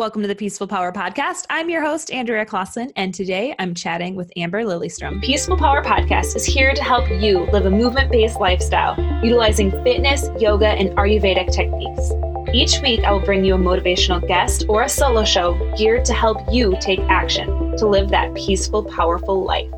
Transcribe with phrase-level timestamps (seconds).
[0.00, 1.44] Welcome to the Peaceful Power Podcast.
[1.50, 5.22] I'm your host, Andrea Clausen, and today I'm chatting with Amber Lilyestrom.
[5.22, 10.30] Peaceful Power Podcast is here to help you live a movement based lifestyle utilizing fitness,
[10.38, 12.12] yoga, and Ayurvedic techniques.
[12.54, 16.14] Each week, I will bring you a motivational guest or a solo show geared to
[16.14, 19.70] help you take action to live that peaceful, powerful life.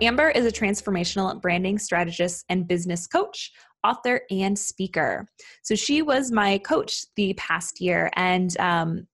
[0.00, 3.50] Amber is a transformational branding strategist and business coach
[3.86, 5.26] author, and speaker.
[5.62, 9.06] So she was my coach the past year, and um,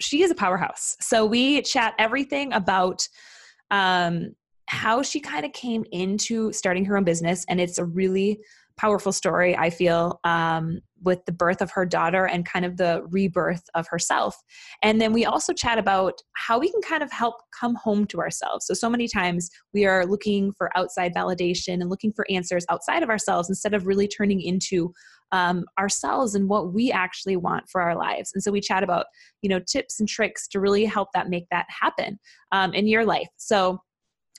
[0.00, 0.96] she is a powerhouse.
[1.00, 3.06] So we chat everything about
[3.70, 4.34] um,
[4.66, 8.40] how she kind of came into starting her own business, and it's a really
[8.76, 13.02] powerful story, I feel, um, with the birth of her daughter and kind of the
[13.10, 14.36] rebirth of herself.
[14.82, 18.20] And then we also chat about how we can kind of help come home to
[18.20, 18.66] ourselves.
[18.66, 23.02] So, so many times we are looking for outside validation and looking for answers outside
[23.02, 24.92] of ourselves instead of really turning into
[25.32, 28.32] um, ourselves and what we actually want for our lives.
[28.34, 29.06] And so we chat about,
[29.40, 32.18] you know, tips and tricks to really help that make that happen
[32.52, 33.28] um, in your life.
[33.36, 33.80] So,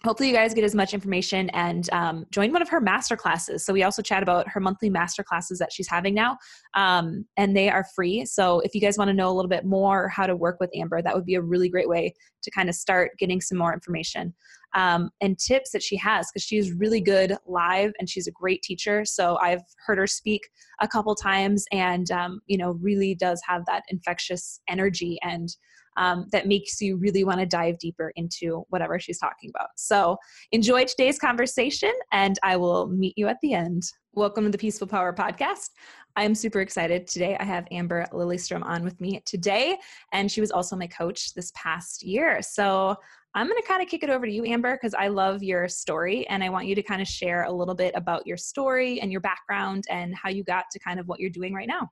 [0.05, 3.65] hopefully you guys get as much information and um, join one of her master classes.
[3.65, 6.37] So we also chat about her monthly master classes that she's having now
[6.73, 8.25] um, and they are free.
[8.25, 10.69] So if you guys want to know a little bit more how to work with
[10.75, 13.73] amber that would be a really great way to kind of start getting some more
[13.73, 14.33] information
[14.73, 18.61] um, and tips that she has because she's really good live and she's a great
[18.61, 20.41] teacher so i've heard her speak
[20.81, 25.55] a couple times and um, you know really does have that infectious energy and
[25.97, 29.69] um, that makes you really want to dive deeper into whatever she's talking about.
[29.75, 30.17] So
[30.51, 33.83] enjoy today's conversation, and I will meet you at the end.
[34.13, 35.69] Welcome to the Peaceful Power Podcast.
[36.15, 37.07] I'm super excited.
[37.07, 39.77] Today I have Amber Lilyestrom on with me today,
[40.11, 42.41] and she was also my coach this past year.
[42.41, 42.95] So
[43.35, 45.67] I'm going to kind of kick it over to you, Amber, because I love your
[45.67, 49.01] story and I want you to kind of share a little bit about your story
[49.01, 51.89] and your background and how you got to kind of what you're doing right now.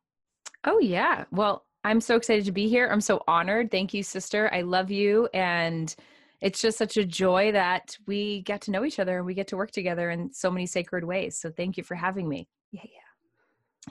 [0.66, 1.26] Oh, yeah.
[1.32, 2.88] Well, I'm so excited to be here.
[2.92, 3.72] I'm so honored.
[3.72, 4.54] Thank you, sister.
[4.54, 5.28] I love you.
[5.34, 5.94] And
[6.42, 9.48] it's just such a joy that we get to know each other and we get
[9.48, 11.40] to work together in so many sacred ways.
[11.40, 12.48] So thank you for having me.
[12.72, 13.01] Yeah, yeah.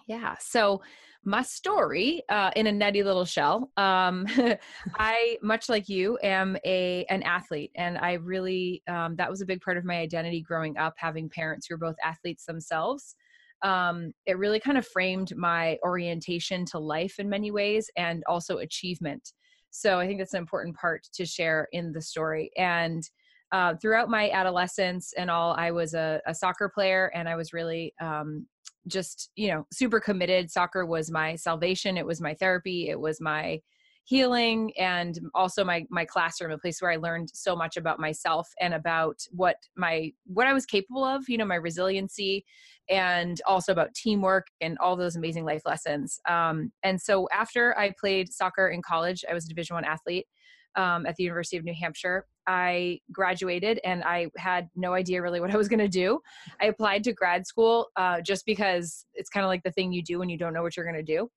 [0.07, 0.37] Yeah.
[0.39, 0.83] So
[1.25, 3.71] my story uh, in a nutty little shell.
[3.77, 4.27] Um,
[4.99, 9.47] I, much like you, am a an athlete, and I really um, that was a
[9.47, 13.17] big part of my identity growing up, having parents who were both athletes themselves
[13.63, 18.59] um, it really kind of framed my orientation to life in many ways and also
[18.59, 19.33] achievement.
[19.71, 22.51] So I think that's an important part to share in the story.
[22.57, 23.09] And
[23.53, 27.53] uh, throughout my adolescence and all, I was a, a soccer player and I was
[27.53, 28.47] really um,
[28.87, 30.51] just, you know, super committed.
[30.51, 33.61] Soccer was my salvation, it was my therapy, it was my
[34.05, 38.49] healing and also my my classroom a place where i learned so much about myself
[38.61, 42.45] and about what my what i was capable of you know my resiliency
[42.89, 46.19] and also about teamwork and all those amazing life lessons.
[46.29, 50.27] Um, and so after i played soccer in college i was a division one athlete
[50.77, 55.41] um, at the university of new hampshire i graduated and i had no idea really
[55.41, 56.21] what i was going to do
[56.61, 60.03] i applied to grad school uh, just because it's kind of like the thing you
[60.03, 61.29] do when you don't know what you're going to do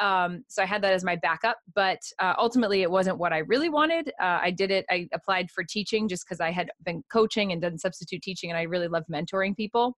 [0.00, 3.38] um, so I had that as my backup, but uh, ultimately it wasn't what I
[3.38, 4.08] really wanted.
[4.20, 7.62] Uh, I did it, I applied for teaching just because I had been coaching and
[7.62, 9.96] done substitute teaching and I really loved mentoring people.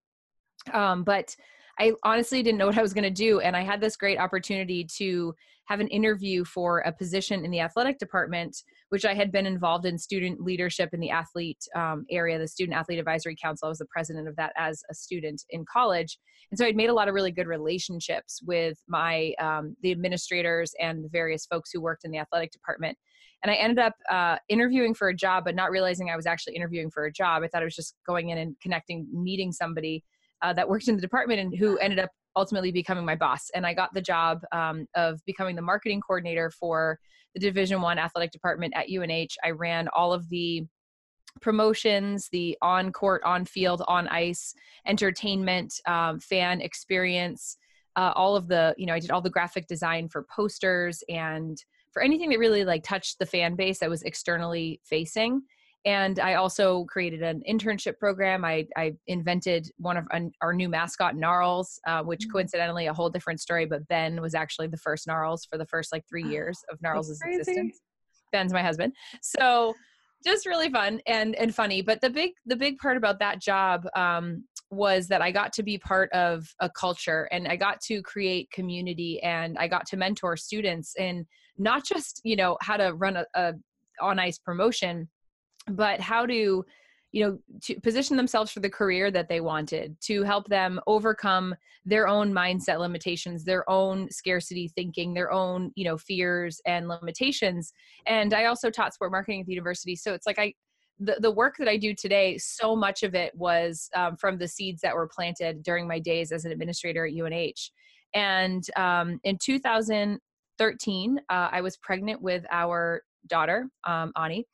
[0.72, 1.34] Um, but
[1.78, 3.40] I honestly didn't know what I was going to do.
[3.40, 5.34] And I had this great opportunity to
[5.66, 8.56] have an interview for a position in the athletic department,
[8.88, 12.76] which I had been involved in student leadership in the athlete um, area, the Student
[12.76, 13.66] Athlete Advisory Council.
[13.66, 16.18] I was the president of that as a student in college.
[16.50, 20.72] And so I'd made a lot of really good relationships with my, um, the administrators
[20.80, 22.96] and the various folks who worked in the athletic department.
[23.42, 26.54] And I ended up uh, interviewing for a job, but not realizing I was actually
[26.54, 27.42] interviewing for a job.
[27.42, 30.04] I thought I was just going in and connecting, meeting somebody
[30.42, 33.50] uh, that worked in the department and who ended up ultimately becoming my boss.
[33.54, 36.98] And i got the job um, of becoming the marketing coordinator for
[37.34, 40.64] the division one athletic department at unh i ran all of the
[41.42, 44.54] promotions the on court on field on ice
[44.86, 47.58] entertainment um, fan experience
[47.96, 51.62] uh, all of the you know i did all the graphic design for posters and
[51.92, 55.42] for anything that really like touched the fan base that was externally facing
[55.86, 58.44] and I also created an internship program.
[58.44, 60.06] I, I invented one of
[60.40, 62.32] our new mascot, Gnarlz, uh, which mm-hmm.
[62.32, 63.66] coincidentally a whole different story.
[63.66, 67.18] But Ben was actually the first Gnarlz for the first like three years of Gnarlz'
[67.24, 67.80] existence.
[68.32, 68.92] Ben's my husband,
[69.22, 69.74] so
[70.24, 71.80] just really fun and and funny.
[71.80, 75.62] But the big the big part about that job um, was that I got to
[75.62, 79.96] be part of a culture and I got to create community and I got to
[79.96, 81.24] mentor students and
[81.56, 83.54] not just you know how to run a, a
[84.00, 85.08] on ice promotion
[85.68, 86.64] but how to
[87.12, 91.54] you know to position themselves for the career that they wanted to help them overcome
[91.84, 97.72] their own mindset limitations their own scarcity thinking their own you know fears and limitations
[98.06, 100.52] and i also taught sport marketing at the university so it's like i
[100.98, 104.48] the, the work that I do today, so much of it was um, from the
[104.48, 107.70] seeds that were planted during my days as an administrator at UNH.
[108.14, 114.46] And um, in 2013, uh, I was pregnant with our daughter, um, Ani.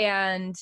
[0.00, 0.56] And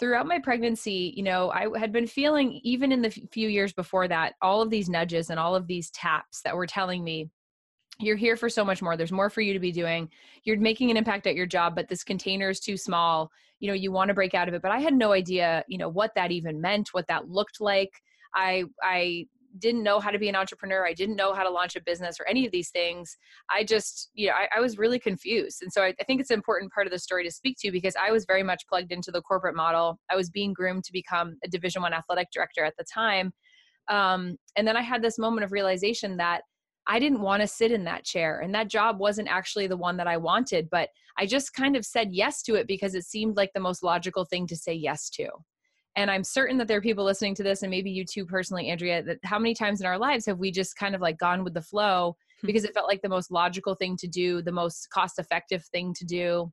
[0.00, 4.08] throughout my pregnancy, you know, I had been feeling, even in the few years before
[4.08, 7.28] that, all of these nudges and all of these taps that were telling me,
[8.00, 8.96] you're here for so much more.
[8.96, 10.08] There's more for you to be doing.
[10.44, 13.30] You're making an impact at your job, but this container is too small.
[13.60, 14.62] You know, you want to break out of it.
[14.62, 17.90] But I had no idea, you know, what that even meant, what that looked like.
[18.34, 19.26] I I
[19.58, 20.86] didn't know how to be an entrepreneur.
[20.86, 23.16] I didn't know how to launch a business or any of these things.
[23.50, 25.62] I just, you know, I, I was really confused.
[25.62, 27.70] And so I, I, think it's an important part of the story to speak to
[27.70, 29.98] because I was very much plugged into the corporate model.
[30.10, 33.32] I was being groomed to become a division one athletic director at the time.
[33.88, 36.42] Um, and then I had this moment of realization that
[36.86, 39.98] I didn't want to sit in that chair and that job wasn't actually the one
[39.98, 40.88] that I wanted, but
[41.18, 44.24] I just kind of said yes to it because it seemed like the most logical
[44.24, 45.28] thing to say yes to
[45.98, 48.70] and i'm certain that there are people listening to this and maybe you too personally
[48.70, 51.42] andrea that how many times in our lives have we just kind of like gone
[51.42, 52.46] with the flow hmm.
[52.46, 55.92] because it felt like the most logical thing to do the most cost effective thing
[55.92, 56.50] to do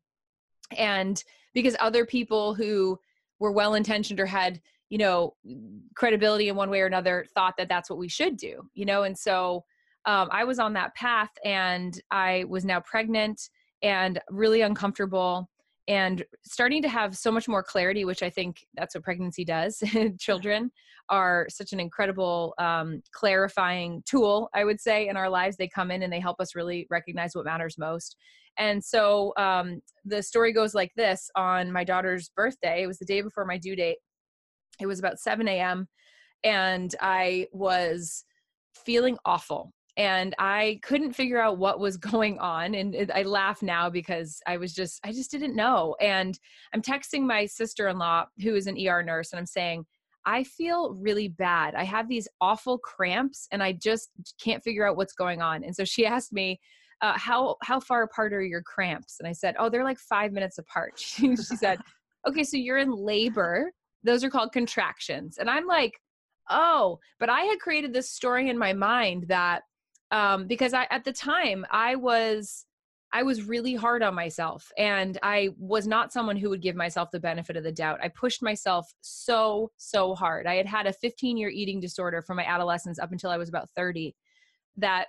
[0.77, 2.97] and because other people who
[3.39, 4.59] were well intentioned or had
[4.89, 5.35] you know
[5.95, 9.03] credibility in one way or another thought that that's what we should do you know
[9.03, 9.63] and so
[10.05, 13.49] um, i was on that path and i was now pregnant
[13.83, 15.47] and really uncomfortable
[15.87, 19.83] and starting to have so much more clarity which i think that's what pregnancy does.
[20.19, 20.71] Children
[21.09, 25.57] are such an incredible um, clarifying tool i would say in our lives.
[25.57, 28.15] They come in and they help us really recognize what matters most.
[28.57, 31.29] And so um, the story goes like this.
[31.35, 33.97] On my daughter's birthday it was the day before my due date
[34.79, 35.87] it was about 7 a.m
[36.43, 38.25] and i was
[38.85, 43.89] feeling awful and i couldn't figure out what was going on and i laugh now
[43.89, 46.39] because i was just i just didn't know and
[46.73, 49.85] i'm texting my sister-in-law who is an er nurse and i'm saying
[50.25, 51.75] i feel really bad.
[51.75, 54.09] I have these awful cramps and i just
[54.41, 55.63] can't figure out what's going on.
[55.63, 56.59] And so she asked me
[57.01, 59.17] uh, how how far apart are your cramps?
[59.19, 60.93] And i said oh they're like five minutes apart.
[60.99, 61.79] She said
[62.27, 63.71] okay so you're in labor.
[64.03, 65.37] Those are called contractions.
[65.37, 65.93] And i'm like
[66.49, 69.63] oh but i had created this story in my mind that
[70.11, 72.65] um, because I at the time I was
[73.13, 77.11] I was really hard on myself and I was not someone who would give myself
[77.11, 77.99] the benefit of the doubt.
[78.03, 80.47] I pushed myself so so hard.
[80.47, 83.49] I had had a 15 year eating disorder from my adolescence up until I was
[83.49, 84.15] about 30
[84.77, 85.07] that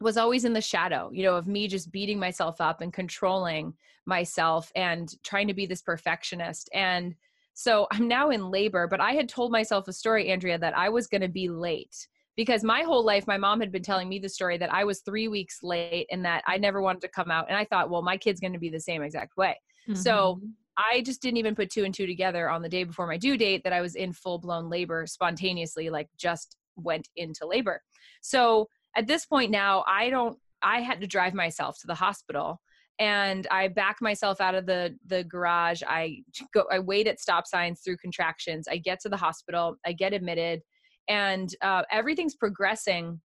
[0.00, 3.74] was always in the shadow, you know, of me just beating myself up and controlling
[4.06, 6.70] myself and trying to be this perfectionist.
[6.72, 7.14] And
[7.52, 10.88] so I'm now in labor, but I had told myself a story, Andrea, that I
[10.88, 12.08] was going to be late
[12.40, 15.02] because my whole life my mom had been telling me the story that I was
[15.02, 18.00] 3 weeks late and that I never wanted to come out and I thought well
[18.00, 19.60] my kid's going to be the same exact way.
[19.86, 20.00] Mm-hmm.
[20.00, 20.40] So
[20.78, 23.36] I just didn't even put two and two together on the day before my due
[23.36, 27.82] date that I was in full blown labor spontaneously like just went into labor.
[28.22, 32.58] So at this point now I don't I had to drive myself to the hospital
[32.98, 35.82] and I back myself out of the the garage.
[35.86, 36.22] I
[36.54, 38.66] go I wait at stop signs through contractions.
[38.66, 39.76] I get to the hospital.
[39.84, 40.62] I get admitted
[41.10, 43.20] and uh, everything's progressing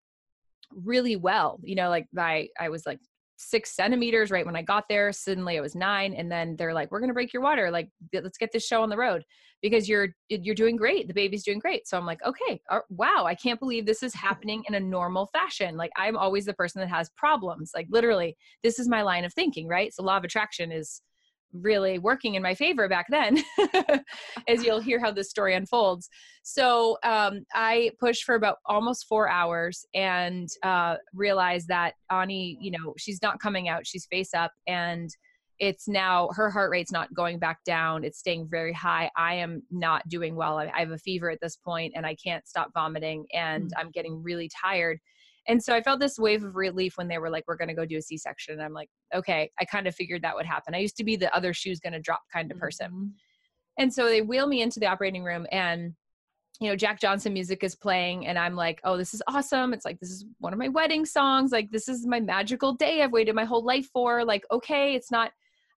[0.71, 2.99] really well you know like i i was like
[3.37, 6.91] six centimeters right when i got there suddenly it was nine and then they're like
[6.91, 9.23] we're to break your water like let's get this show on the road
[9.61, 11.87] because you're you're doing great the baby's doing great.
[11.87, 15.77] So i'm like okay wow i can't believe this is happening in a normal fashion.
[15.77, 19.33] Like i'm always the person that has problems like literally this is my line of
[19.33, 19.93] thinking right?
[19.93, 21.01] So law of attraction is
[21.53, 23.43] really working in my favor back then,
[24.47, 26.09] as you'll hear how this story unfolds.
[26.43, 32.71] So um, I pushed for about almost four hours and uh, realized that Ani, you
[32.71, 35.09] know, she's not coming out, she's face up, and
[35.59, 39.61] it's now her heart rate's not going back down it's staying very high i am
[39.71, 43.25] not doing well i, have a fever at this point and i can't stop vomiting
[43.33, 43.79] and mm-hmm.
[43.79, 44.99] i'm getting really tired
[45.47, 47.73] and so I felt this wave of relief when they were like, we're going to
[47.73, 48.55] go do a C section.
[48.55, 50.73] And I'm like, okay, I kind of figured that would happen.
[50.73, 52.87] I used to be the other shoe's going to drop kind of person.
[52.87, 53.05] Mm-hmm.
[53.77, 55.93] And so they wheel me into the operating room and
[56.59, 59.73] you know, Jack Johnson music is playing, and I'm like, oh, this is awesome.
[59.73, 61.51] It's like, this is one of my wedding songs.
[61.51, 64.23] Like, this is my magical day I've waited my whole life for.
[64.23, 65.31] Like, okay, it's not,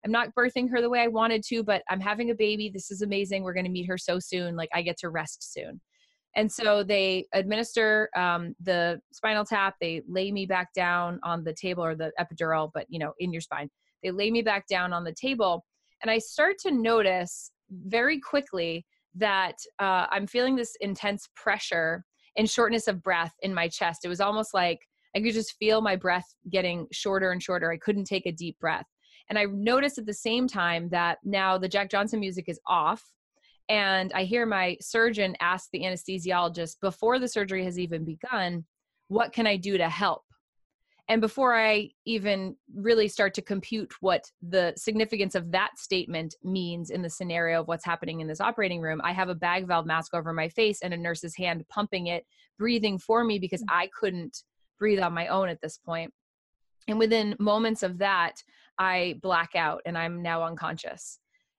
[0.04, 2.70] I'm not birthing her the way I wanted to, but I'm having a baby.
[2.72, 3.42] This is amazing.
[3.42, 4.54] We're going to meet her so soon.
[4.54, 5.80] Like, I get to rest soon.
[6.36, 9.76] And so they administer um, the spinal tap.
[9.80, 13.32] They lay me back down on the table or the epidural, but you know, in
[13.32, 13.70] your spine.
[14.02, 15.64] They lay me back down on the table,
[16.02, 22.04] and I start to notice very quickly that uh, I'm feeling this intense pressure
[22.36, 24.04] and shortness of breath in my chest.
[24.04, 24.78] It was almost like
[25.14, 27.72] I could just feel my breath getting shorter and shorter.
[27.72, 28.86] I couldn't take a deep breath.
[29.28, 33.02] And I noticed at the same time that now the Jack Johnson music is off.
[33.68, 38.64] And I hear my surgeon ask the anesthesiologist before the surgery has even begun,
[39.08, 40.22] What can I do to help?
[41.10, 46.90] And before I even really start to compute what the significance of that statement means
[46.90, 49.86] in the scenario of what's happening in this operating room, I have a bag valve
[49.86, 52.26] mask over my face and a nurse's hand pumping it,
[52.58, 53.68] breathing for me because mm.
[53.70, 54.42] I couldn't
[54.78, 56.12] breathe on my own at this point.
[56.88, 58.34] And within moments of that,
[58.78, 61.18] I black out and I'm now unconscious.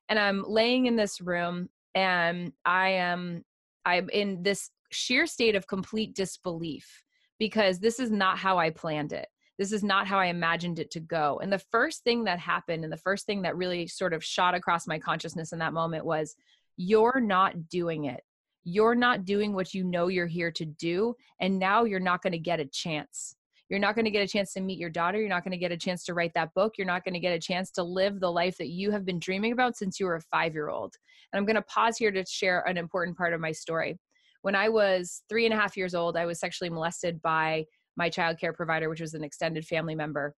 [0.10, 3.44] And I'm laying in this room and I am
[3.86, 7.04] I'm in this sheer state of complete disbelief
[7.38, 9.28] because this is not how I planned it
[9.60, 11.42] this is not how I imagined it to go.
[11.44, 14.56] And the first thing that happened, and the first thing that really sort of shot
[14.56, 16.34] across my consciousness in that moment was,
[16.78, 18.22] you're not doing it.
[18.64, 21.14] You're not doing what you know you're here to do.
[21.42, 23.36] And now you're not going to get a chance.
[23.70, 25.20] You're not going to get a chance to meet your daughter.
[25.20, 26.74] You're not going to get a chance to write that book.
[26.78, 29.20] You're not going to get a chance to live the life that you have been
[29.20, 30.96] dreaming about since you were a five year old.
[31.32, 34.00] And I'm going to pause here to share an important part of my story.
[34.42, 38.10] When I was three and a half years old, I was sexually molested by my
[38.10, 40.34] child care provider, which was an extended family member.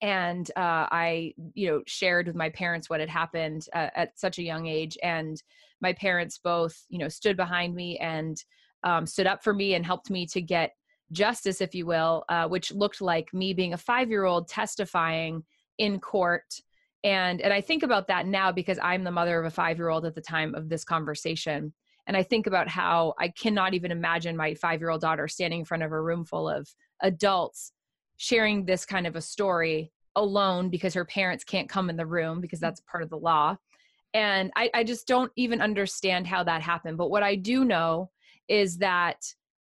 [0.00, 4.38] And uh, I, you know, shared with my parents what had happened uh, at such
[4.38, 4.96] a young age.
[5.02, 5.40] And
[5.80, 8.36] my parents both, you know, stood behind me and
[8.84, 10.72] um, stood up for me and helped me to get
[11.12, 15.44] justice, if you will, uh, which looked like me being a five year old testifying
[15.78, 16.60] in court.
[17.04, 19.88] And, and I think about that now because I'm the mother of a five year
[19.88, 21.72] old at the time of this conversation.
[22.08, 25.60] And i think about how i cannot even imagine my five year old daughter standing
[25.60, 26.68] in front of a room full of
[27.02, 27.72] adults
[28.16, 32.40] sharing this kind of a story alone because her parents can't come in the room
[32.40, 33.56] because that's part of the law.
[34.14, 36.96] And I, I just don't even understand how that happened.
[36.96, 38.10] But what i do know
[38.48, 39.22] is that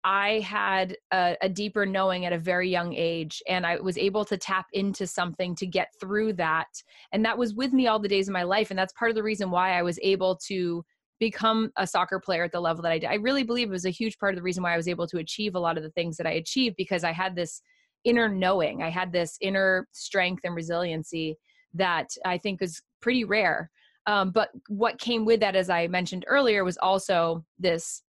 [0.05, 4.25] I had a, a, deeper knowing at a very young age, and I was able
[4.27, 6.69] to tap into something to get through that.
[7.13, 8.71] And that was with me all the days of my life.
[8.71, 10.85] And that's part of the reason why I was able to
[11.21, 13.09] become a soccer player at the level that I did.
[13.09, 15.07] I really believe it was a huge part of the reason why I was able
[15.07, 17.63] to achieve a lot of the things that I achieved because I had this
[18.05, 21.39] inner knowing, I had this inner strength and resiliency
[21.73, 23.71] that I think is pretty rare.
[24.07, 28.03] Um, but what came with that, as I mentioned earlier, was also this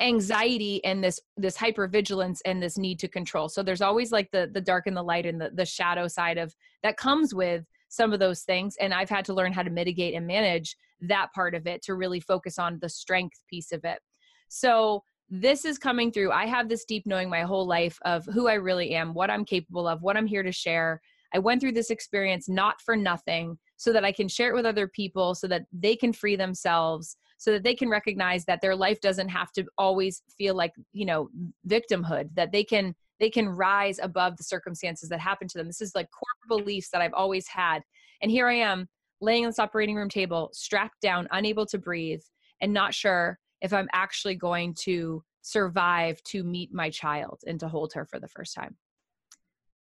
[0.00, 3.48] anxiety and this this hypervigilance and this need to control.
[3.48, 6.38] So there's always like the the dark and the light and the, the shadow side
[6.38, 9.70] of that comes with some of those things and i've had to learn how to
[9.70, 13.84] mitigate and manage that part of it to really focus on the strength piece of
[13.84, 14.00] it.
[14.48, 16.32] So this is coming through.
[16.32, 19.44] I have this deep knowing my whole life of who i really am what i'm
[19.44, 21.00] capable of what i'm here to share.
[21.34, 24.66] I went through this experience not for nothing so that i can share it with
[24.66, 28.74] other people so that they can free themselves so that they can recognize that their
[28.74, 31.28] life doesn't have to always feel like you know
[31.68, 35.66] victimhood that they can they can rise above the circumstances that happen to them.
[35.66, 37.82] This is like core beliefs that I've always had.
[38.20, 38.88] And here I am
[39.20, 42.20] laying on this operating room table, strapped down, unable to breathe,
[42.60, 47.68] and not sure if I'm actually going to survive to meet my child and to
[47.68, 48.76] hold her for the first time.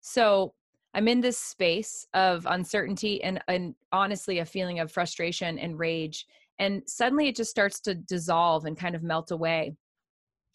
[0.01, 0.55] So
[0.95, 6.27] I'm in this space of uncertainty and, and honestly a feeling of frustration and rage.
[6.59, 9.77] And suddenly it just starts to dissolve and kind of melt away.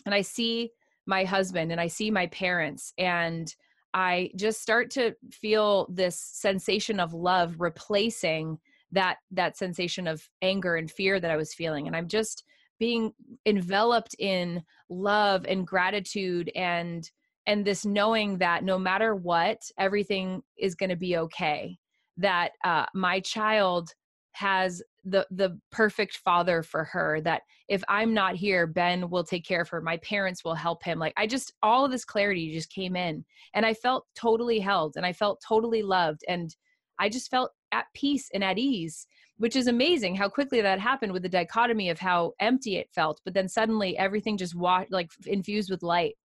[0.06, 0.72] And I see
[1.06, 3.54] my husband and I see my parents and
[3.94, 8.58] I just start to feel this sensation of love replacing
[8.92, 12.44] that that sensation of anger and fear that I was feeling and I'm just
[12.80, 13.12] being
[13.46, 17.10] enveloped in love and gratitude and
[17.46, 21.78] and this knowing that no matter what everything is going to be okay
[22.18, 23.90] that uh, my child
[24.34, 29.46] has the the perfect father for her that if i'm not here ben will take
[29.46, 32.52] care of her my parents will help him like i just all of this clarity
[32.52, 33.24] just came in
[33.54, 36.56] and i felt totally held and i felt totally loved and
[37.00, 41.12] i just felt at peace and at ease which is amazing how quickly that happened
[41.12, 45.10] with the dichotomy of how empty it felt but then suddenly everything just wa- like
[45.26, 46.16] infused with light.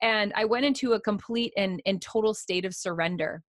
[0.00, 3.42] And i went into a complete and, and total state of surrender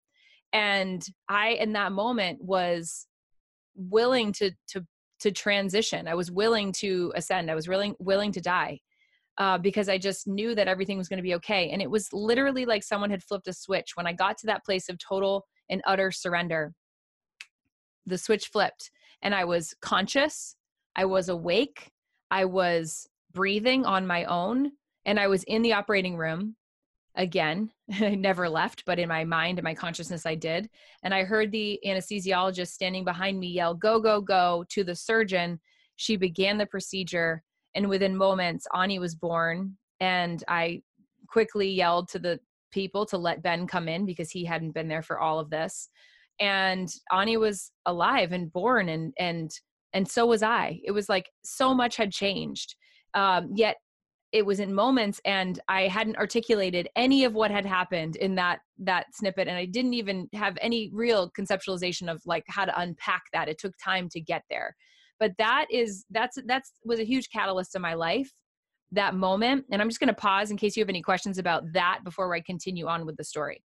[0.51, 3.07] and i in that moment was
[3.75, 4.85] willing to to
[5.19, 6.07] to transition.
[6.07, 7.49] I was willing to ascend.
[7.49, 8.79] I was willing willing to die.
[9.39, 11.71] Uh, because I just knew that everything was going to be okay.
[11.71, 13.93] And it was literally like someone had flipped a switch.
[13.95, 16.71] When I got to that place of total and utter surrender,
[18.05, 18.91] the switch flipped
[19.23, 20.55] and I was conscious,
[20.95, 21.89] I was awake,
[22.29, 24.73] I was breathing on my own,
[25.05, 26.55] and I was in the operating room
[27.15, 27.71] again.
[28.01, 30.69] I never left, but in my mind and my consciousness, I did.
[31.03, 35.59] And I heard the anesthesiologist standing behind me yell, Go, go, go to the surgeon.
[35.95, 37.43] she began the procedure
[37.75, 40.81] and within moments ani was born and i
[41.27, 42.39] quickly yelled to the
[42.71, 45.89] people to let ben come in because he hadn't been there for all of this
[46.39, 49.51] and ani was alive and born and and
[49.93, 52.75] and so was i it was like so much had changed
[53.15, 53.77] um, yet
[54.33, 58.59] it was in moments and i hadn't articulated any of what had happened in that
[58.77, 63.23] that snippet and i didn't even have any real conceptualization of like how to unpack
[63.33, 63.49] that.
[63.49, 64.75] It took time to get there.
[65.19, 68.31] But that is that's that's was a huge catalyst in my life
[68.91, 71.63] that moment and i'm just going to pause in case you have any questions about
[71.73, 73.63] that before i continue on with the story.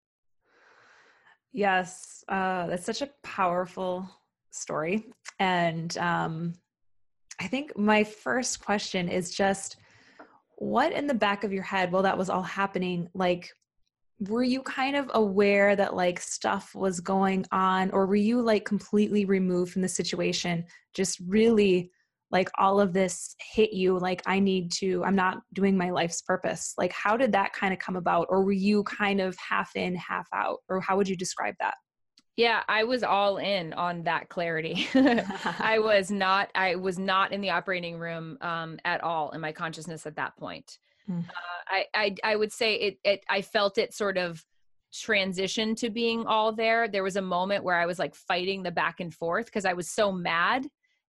[1.52, 4.08] Yes uh, that's such a powerful
[4.50, 5.06] story
[5.38, 6.52] and um,
[7.40, 9.76] i think my first question is just
[10.58, 13.50] what in the back of your head while that was all happening like
[14.20, 18.64] were you kind of aware that like stuff was going on or were you like
[18.64, 20.64] completely removed from the situation?
[20.94, 21.90] Just really
[22.30, 26.22] like all of this hit you like i need to i'm not doing my life's
[26.22, 26.74] purpose.
[26.78, 28.26] Like how did that kind of come about?
[28.30, 30.58] Or were you kind of half in half out?
[30.68, 31.74] Or how would you describe that
[32.36, 34.88] yeah, I was all in on that clarity.
[34.94, 39.52] I was not I was not in the operating room um, at all in my
[39.52, 40.78] consciousness at that point.
[41.08, 41.24] Mm.
[41.28, 41.32] Uh,
[41.68, 44.44] I, I I would say it it I felt it sort of
[44.92, 46.88] transition to being all there.
[46.88, 49.72] There was a moment where I was like fighting the back and forth because I
[49.72, 50.66] was so mad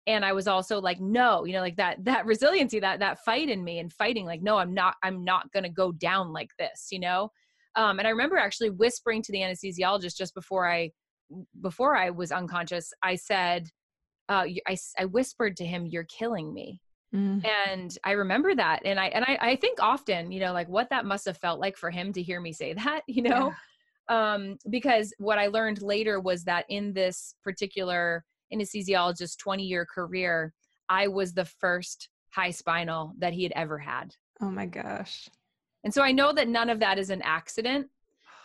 [0.07, 3.49] and I was also like no, you know like that that resiliency that that fight
[3.49, 6.51] in me and fighting like no, I'm not I'm not going to go down like
[6.59, 7.31] this, you know?
[7.75, 10.91] Um, and I remember actually whispering to the anesthesiologist just before I
[11.61, 13.69] before I was unconscious, I said,
[14.29, 16.81] uh, I, I whispered to him, "You're killing me."
[17.13, 17.45] Mm.
[17.45, 20.89] And I remember that, and I and I, I think often, you know, like what
[20.89, 23.53] that must have felt like for him to hear me say that, you know,
[24.09, 24.33] yeah.
[24.33, 30.53] um, because what I learned later was that in this particular anesthesiologist 20 year career,
[30.89, 34.13] I was the first high spinal that he had ever had.
[34.41, 35.29] Oh my gosh.
[35.83, 37.87] And so I know that none of that is an accident.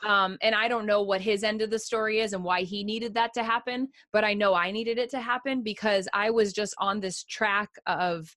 [0.07, 2.85] Um, and I don't know what his end of the story is and why he
[2.85, 6.53] needed that to happen, but I know I needed it to happen because I was
[6.53, 8.35] just on this track of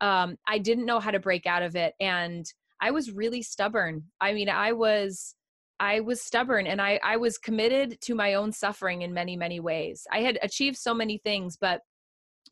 [0.00, 1.94] um, I didn't know how to break out of it.
[2.00, 2.44] And
[2.80, 4.04] I was really stubborn.
[4.20, 5.34] I mean, I was.
[5.78, 9.60] I was stubborn and I, I was committed to my own suffering in many, many
[9.60, 10.06] ways.
[10.10, 11.82] I had achieved so many things, but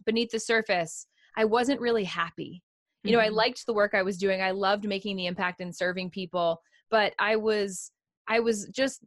[0.05, 2.63] beneath the surface, I wasn't really happy.
[3.03, 3.37] You know, I mm-hmm.
[3.37, 4.43] liked the work I was doing.
[4.43, 6.61] I loved making the impact and serving people,
[6.91, 7.91] but I was
[8.29, 9.05] I was just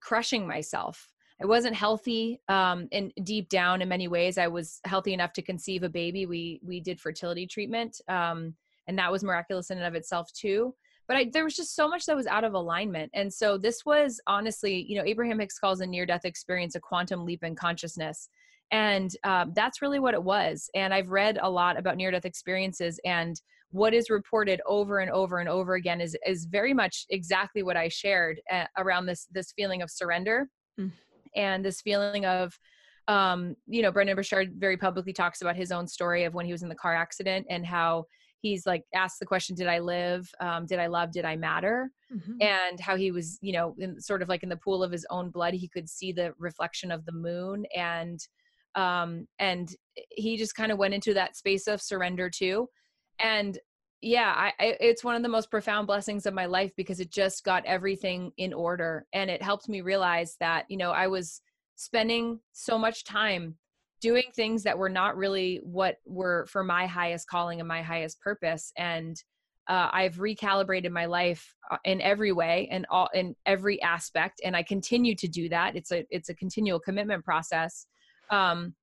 [0.00, 1.08] crushing myself.
[1.42, 4.38] I wasn't healthy um, and deep down in many ways.
[4.38, 6.26] I was healthy enough to conceive a baby.
[6.26, 8.54] We we did fertility treatment, um,
[8.86, 10.74] and that was miraculous in and of itself too.
[11.08, 13.84] But I, there was just so much that was out of alignment, and so this
[13.84, 18.28] was honestly, you know, Abraham Hicks calls a near-death experience a quantum leap in consciousness,
[18.70, 20.70] and um, that's really what it was.
[20.74, 23.40] And I've read a lot about near-death experiences, and
[23.74, 27.76] what is reported over and over and over again is is very much exactly what
[27.76, 30.48] I shared uh, around this this feeling of surrender
[30.80, 30.92] mm.
[31.34, 32.56] and this feeling of
[33.08, 36.52] um, you know Brendon Burchard very publicly talks about his own story of when he
[36.52, 38.04] was in the car accident and how
[38.42, 41.90] he's like asked the question did i live um, did i love did i matter
[42.14, 42.34] mm-hmm.
[42.42, 45.06] and how he was you know in, sort of like in the pool of his
[45.08, 48.20] own blood he could see the reflection of the moon and
[48.74, 49.70] um and
[50.10, 52.68] he just kind of went into that space of surrender too
[53.18, 53.58] and
[54.00, 57.10] yeah I, I, it's one of the most profound blessings of my life because it
[57.10, 61.40] just got everything in order and it helped me realize that you know i was
[61.76, 63.56] spending so much time
[64.00, 68.20] doing things that were not really what were for my highest calling and my highest
[68.20, 69.22] purpose and
[69.68, 74.54] uh, i've recalibrated my life uh, in every way and all in every aspect and
[74.54, 75.76] i continue to do that.
[75.76, 77.86] It's a it's a continual commitment process.
[78.30, 78.74] Um,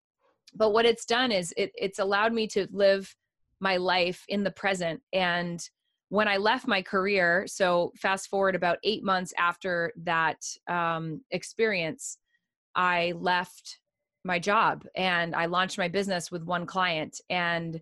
[0.56, 3.16] but what it's done is it, it's allowed me to live
[3.62, 5.02] my life in the present.
[5.14, 5.62] And
[6.12, 12.18] when i left my career so fast forward about eight months after that um, experience
[12.76, 13.80] i left
[14.26, 17.20] my job and i launched my business with one client.
[17.30, 17.82] And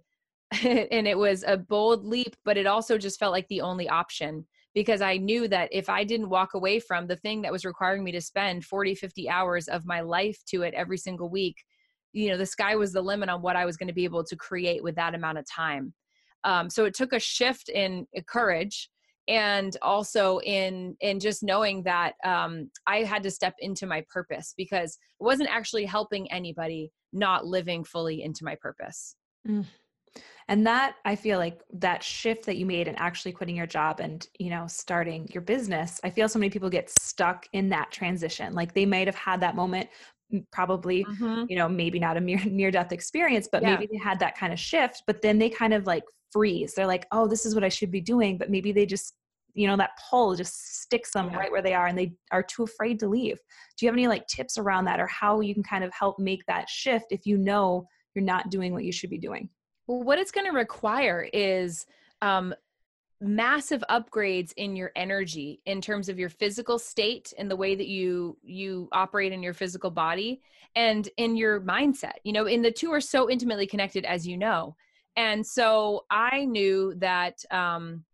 [0.64, 4.46] and it was a bold leap but it also just felt like the only option
[4.74, 8.04] because i knew that if i didn't walk away from the thing that was requiring
[8.04, 11.58] me to spend 40 50 hours of my life to it every single week
[12.14, 14.24] you know the sky was the limit on what i was going to be able
[14.24, 15.94] to create with that amount of time.
[16.46, 18.90] Um, so it took a shift in uh, courage
[19.28, 24.54] and also in in just knowing that um, i had to step into my purpose
[24.58, 29.16] because it wasn't actually helping anybody not living fully into my purpose.
[29.48, 29.66] Mm.
[30.50, 34.02] and that i feel like that shift that you made and actually quitting your job
[34.02, 37.92] and you know starting your business i feel so many people get stuck in that
[37.92, 38.54] transition.
[38.54, 39.90] Like they might have had that moment
[40.52, 41.46] probably mm-hmm.
[41.50, 43.72] you know maybe not a near near death experience but yeah.
[43.72, 46.88] maybe they had that kind of shift but then they kind of like freeze they're
[46.88, 49.16] like oh this is what i should be doing but maybe they just
[49.56, 51.38] you know that pull just sticks them yeah.
[51.38, 53.38] right where they are and they are too afraid to leave
[53.78, 56.20] do you have any like tips around that or how you can kind of help
[56.20, 59.50] make that shift if you know you're not doing what you should be doing
[59.88, 61.86] well what it's going to require is
[62.22, 62.54] um,
[63.22, 67.88] massive upgrades in your energy in terms of your physical state and the way that
[67.88, 70.42] you you operate in your physical body
[70.76, 74.38] and in your mindset you know in the two are so intimately connected as you
[74.38, 74.76] know.
[75.18, 78.06] And so i knew that um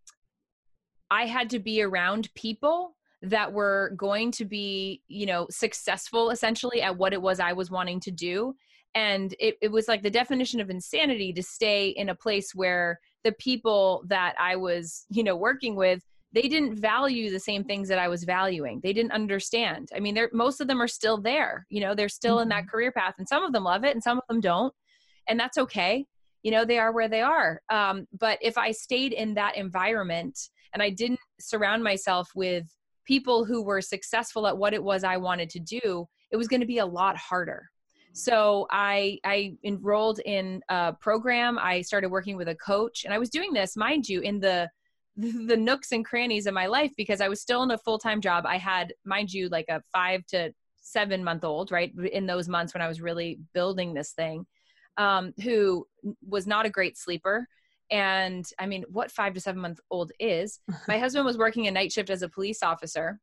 [1.11, 6.81] i had to be around people that were going to be you know successful essentially
[6.81, 8.55] at what it was i was wanting to do.
[8.95, 13.01] And it, it was like the definition of insanity to stay in a place where
[13.25, 17.89] the people that i was you know working with they didn't value the same things
[17.89, 21.19] that i was valuing they didn't understand i mean they're most of them are still
[21.19, 22.43] there you know they're still mm-hmm.
[22.43, 22.69] in that mm-hmm.
[22.69, 24.73] career path and some of them love it and some of them don't
[25.27, 26.05] and that's okay
[26.43, 30.37] you know they are where they are um, but if i stayed in that environment
[30.73, 32.65] and i didn't surround myself with
[33.05, 36.61] people who were successful at what it was i wanted to do it was going
[36.61, 37.69] to be a lot harder
[38.15, 41.59] so I I enrolled in a program.
[41.59, 44.69] I started working with a coach, and I was doing this, mind you, in the
[45.17, 48.21] the nooks and crannies of my life because I was still in a full time
[48.21, 48.45] job.
[48.45, 52.73] I had, mind you, like a five to seven month old, right, in those months
[52.73, 54.45] when I was really building this thing,
[54.95, 55.85] um, who
[56.25, 57.47] was not a great sleeper.
[57.91, 60.61] And I mean, what five to seven month old is?
[60.87, 63.19] My husband was working a night shift as a police officer.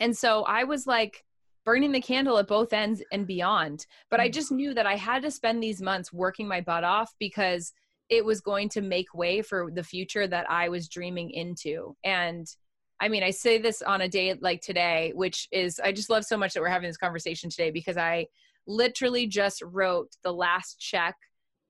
[0.00, 1.24] And so I was like,
[1.64, 3.86] burning the candle at both ends and beyond.
[4.10, 4.32] But I mm.
[4.32, 7.72] just knew that I had to spend these months working my butt off because
[8.08, 11.96] it was going to make way for the future that I was dreaming into.
[12.04, 12.46] And
[13.00, 16.24] I mean, I say this on a day like today, which is, I just love
[16.24, 18.26] so much that we're having this conversation today because I
[18.66, 21.16] literally just wrote the last check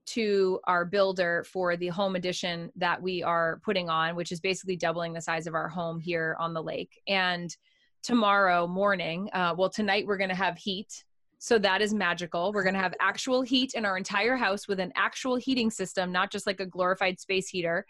[0.07, 4.75] to our builder for the home edition that we are putting on, which is basically
[4.75, 7.01] doubling the size of our home here on the lake.
[7.07, 7.55] And
[8.03, 9.29] tomorrow morning.
[9.33, 11.03] Uh, well, tonight we're going to have heat.
[11.43, 12.53] So that is magical.
[12.53, 16.11] We're going to have actual heat in our entire house with an actual heating system,
[16.11, 17.85] not just like a glorified space heater.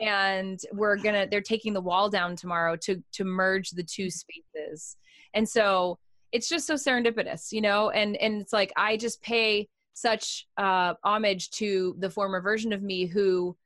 [0.00, 4.08] And we're going to, they're taking the wall down tomorrow to, to merge the two
[4.08, 4.96] spaces.
[5.34, 5.98] And so
[6.30, 10.94] it's just so serendipitous, you know, and, and it's like, I just pay such uh,
[11.02, 13.56] homage to the former version of me who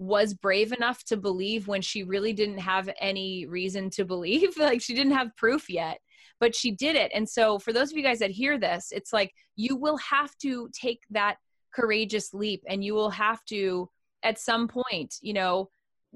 [0.00, 4.54] was brave enough to believe when she really didn't have any reason to believe.
[4.58, 6.00] Like she didn't have proof yet
[6.40, 7.12] but she did it.
[7.14, 10.36] And so for those of you guys that hear this it's like you will have
[10.38, 11.36] to take that
[11.72, 13.88] courageous leap and you will have to
[14.24, 15.68] at some point you know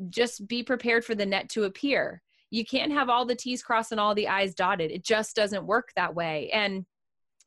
[0.08, 2.20] just be prepared for the net to appear.
[2.50, 4.90] You can't have all the t's crossed and all the i's dotted.
[4.90, 6.50] It just doesn't work that way.
[6.52, 6.86] And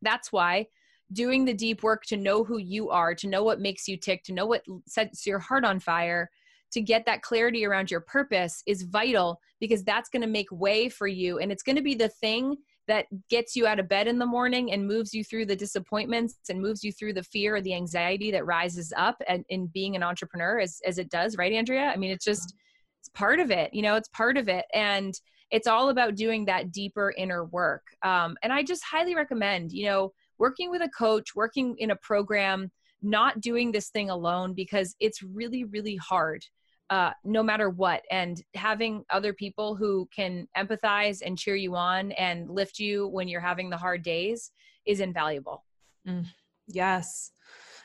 [0.02, 0.67] that's why
[1.13, 4.24] doing the deep work to know who you are, to know what makes you tick,
[4.24, 6.30] to know what sets your heart on fire,
[6.72, 10.89] to get that clarity around your purpose is vital because that's going to make way
[10.89, 11.39] for you.
[11.39, 14.26] And it's going to be the thing that gets you out of bed in the
[14.26, 17.74] morning and moves you through the disappointments and moves you through the fear or the
[17.74, 21.91] anxiety that rises up and in being an entrepreneur as, as it does, right, Andrea?
[21.93, 22.54] I mean, it's just,
[23.00, 24.65] it's part of it, you know, it's part of it.
[24.74, 25.13] And
[25.52, 27.84] it's all about doing that deeper inner work.
[28.04, 31.95] Um, and I just highly recommend, you know, working with a coach, working in a
[31.97, 32.71] program,
[33.02, 36.43] not doing this thing alone because it's really, really hard.
[36.89, 42.13] Uh, no matter what, and having other people who can empathize and cheer you on
[42.13, 44.52] and lift you when you're having the hard days
[44.86, 45.65] is invaluable.
[46.08, 46.26] Mm,
[46.67, 47.32] yes.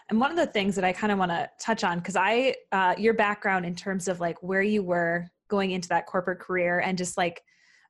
[0.08, 2.54] And one of the things that I kind of want to touch on, because I,
[2.70, 6.78] uh, your background in terms of like where you were going into that corporate career
[6.78, 7.42] and just like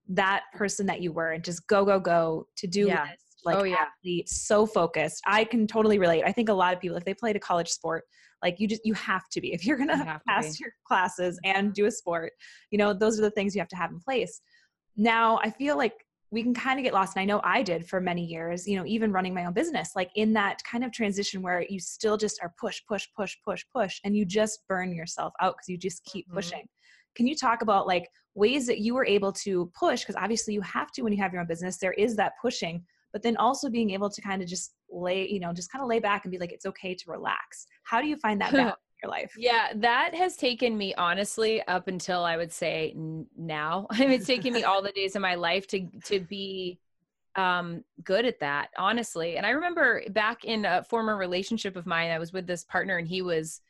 [0.08, 3.08] that person that you were and just go, go, go to do yeah
[3.44, 3.76] like oh, yeah.
[3.76, 5.22] athlete, so focused.
[5.26, 6.22] I can totally relate.
[6.24, 8.04] I think a lot of people, if they played a college sport,
[8.42, 11.72] like you just you have to be if you're gonna you pass your classes and
[11.72, 12.32] do a sport.
[12.70, 14.40] You know, those are the things you have to have in place.
[14.96, 15.94] Now, I feel like
[16.32, 18.76] we can kind of get lost and i know i did for many years you
[18.76, 22.16] know even running my own business like in that kind of transition where you still
[22.16, 25.76] just are push push push push push and you just burn yourself out because you
[25.76, 26.36] just keep mm-hmm.
[26.36, 26.66] pushing
[27.14, 30.62] can you talk about like ways that you were able to push because obviously you
[30.62, 33.68] have to when you have your own business there is that pushing but then also
[33.68, 36.32] being able to kind of just lay, you know, just kind of lay back and
[36.32, 37.66] be like, it's okay to relax.
[37.84, 39.32] How do you find that balance in your life?
[39.36, 42.94] Yeah, that has taken me honestly up until I would say
[43.36, 43.86] now.
[43.90, 46.78] I mean, it's taken me all the days of my life to to be
[47.36, 52.10] um good at that honestly and i remember back in a former relationship of mine
[52.10, 53.62] i was with this partner and he was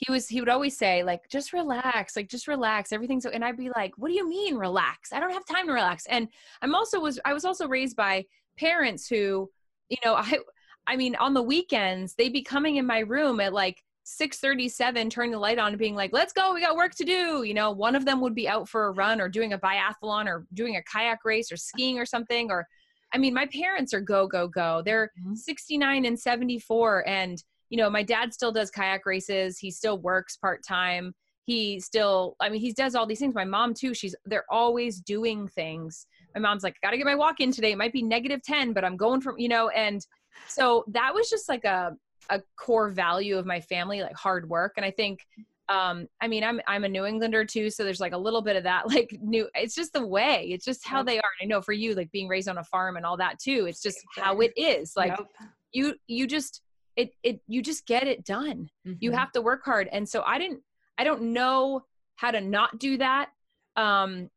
[0.00, 3.58] he was he would always say like just relax like just relax everything's and i'd
[3.58, 6.28] be like what do you mean relax i don't have time to relax and
[6.62, 8.24] i'm also was i was also raised by
[8.60, 9.50] parents who
[9.90, 10.38] you know, I
[10.86, 15.30] I mean, on the weekends, they'd be coming in my room at like 637 turning
[15.30, 17.70] the light on and being like let's go we got work to do you know?
[17.70, 20.76] One of them would be out for a run or doing a biathlon or doing
[20.76, 22.66] a kayak race or skiing or something or
[23.12, 24.82] i mean my parents are go go go.
[24.84, 25.34] They're mm-hmm.
[25.34, 29.58] 69 and 74 and you know my dad still does kayak races.
[29.58, 31.14] He still works part-time.
[31.44, 33.34] He still i mean he does all these things.
[33.34, 37.40] My mom too she's they're always doing things my mom's like gotta get my walk
[37.40, 40.06] in today it might be negative 10 but i'm going from you know and
[40.46, 41.96] so that was just like a
[42.30, 44.74] a core value of my family, like hard work.
[44.76, 45.26] And I think,
[45.68, 48.56] um, I mean, I'm I'm a New Englander too, so there's like a little bit
[48.56, 48.84] of that.
[48.88, 50.48] Like new, it's just the way.
[50.50, 51.06] It's just how yep.
[51.06, 51.30] they are.
[51.40, 53.66] And I know for you, like being raised on a farm and all that too.
[53.68, 54.96] It's just how it is.
[54.96, 55.28] Like yep.
[55.72, 56.62] you you just
[56.96, 58.68] it it you just get it done.
[58.86, 58.98] Mm-hmm.
[59.00, 59.88] You have to work hard.
[59.92, 60.60] And so I didn't
[60.98, 61.84] I don't know
[62.16, 63.30] how to not do that.
[63.76, 64.28] Um,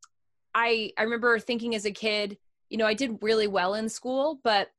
[0.55, 2.37] I I remember thinking as a kid,
[2.69, 4.69] you know, I did really well in school, but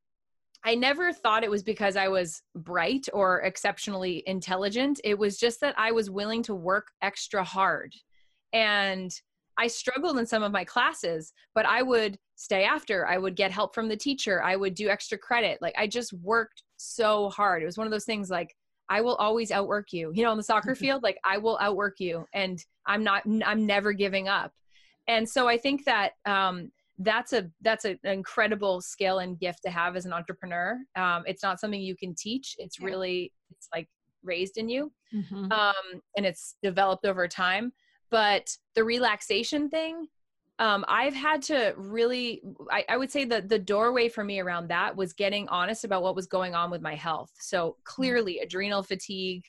[0.65, 5.01] I never thought it was because I was bright or exceptionally intelligent.
[5.05, 7.93] It was just that I was willing to work extra hard.
[8.55, 9.13] And
[9.59, 13.07] I struggled in some of my classes, but I would stay after.
[13.07, 14.43] I would get help from the teacher.
[14.43, 15.61] I would do extra credit.
[15.61, 17.63] Like I just worked so hard.
[17.63, 18.57] It was one of those things like
[18.89, 20.13] I will always outwork you.
[20.15, 23.67] You know, on the soccer field, like I will outwork you and I'm not I'm
[23.67, 24.53] never giving up.
[25.07, 29.61] And so I think that um that's a that's a, an incredible skill and gift
[29.65, 32.87] to have as an entrepreneur um, it's not something you can teach it's yeah.
[32.87, 33.89] really it's like
[34.23, 35.51] raised in you mm-hmm.
[35.51, 37.73] um, and it's developed over time
[38.11, 40.07] but the relaxation thing
[40.61, 42.41] um, i've had to really
[42.71, 46.03] I, I, would say that the doorway for me around that was getting honest about
[46.03, 47.81] what was going on with my health so mm-hmm.
[47.85, 49.45] clearly adrenal fatigue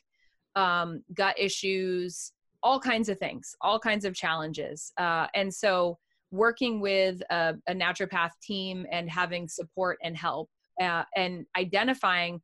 [0.55, 2.31] um, gut issues
[2.65, 4.91] all kinds of things all kinds of challenges.
[4.97, 5.97] Uh, and so
[6.31, 10.49] working with a, a naturopath team and having support and help
[10.81, 12.41] uh, and identifying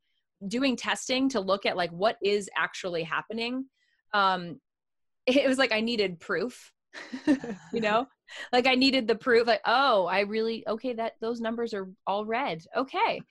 [0.48, 3.66] doing testing to look at like what is actually happening
[4.14, 4.60] um
[5.28, 6.72] it was like i needed proof
[7.74, 8.06] you know?
[8.52, 12.26] Like i needed the proof like oh i really okay that those numbers are all
[12.26, 12.64] red.
[12.76, 13.22] Okay.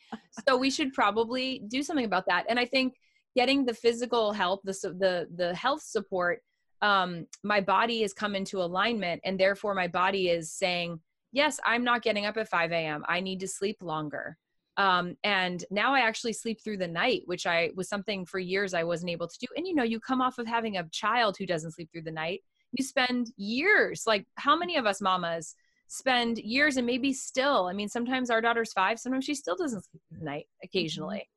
[0.46, 2.44] So we should probably do something about that.
[2.48, 2.94] And i think
[3.34, 6.40] getting the physical help the the the health support
[6.82, 10.98] um, my body has come into alignment and therefore my body is saying
[11.32, 14.36] yes i'm not getting up at 5 a.m i need to sleep longer.
[14.76, 18.72] Um, and now i actually sleep through the night which i was something for years
[18.72, 19.46] i wasn't able to do.
[19.56, 22.10] And you know you come off of having a child who doesn't sleep through the
[22.10, 22.40] night.
[22.72, 25.54] You spend years like how many of us mamas
[25.88, 29.82] spend years and maybe still i mean sometimes our daughter's five sometimes she still doesn't
[29.82, 31.28] sleep through the night occasionally.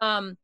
[0.00, 0.36] Um,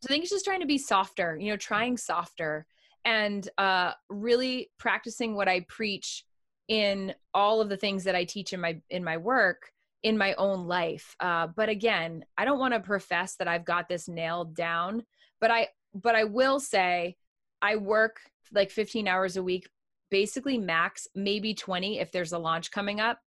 [0.00, 2.66] so i think it's just trying to be softer you know trying softer
[3.06, 6.24] and uh, really practicing what I preach
[6.68, 9.70] in all of the things that I teach in my in my work
[10.02, 11.16] in my own life.
[11.20, 15.04] Uh, but again, I don't want to profess that I've got this nailed down.
[15.40, 17.16] But I but I will say
[17.62, 18.20] I work
[18.52, 19.68] like 15 hours a week,
[20.10, 23.20] basically max maybe 20 if there's a launch coming up.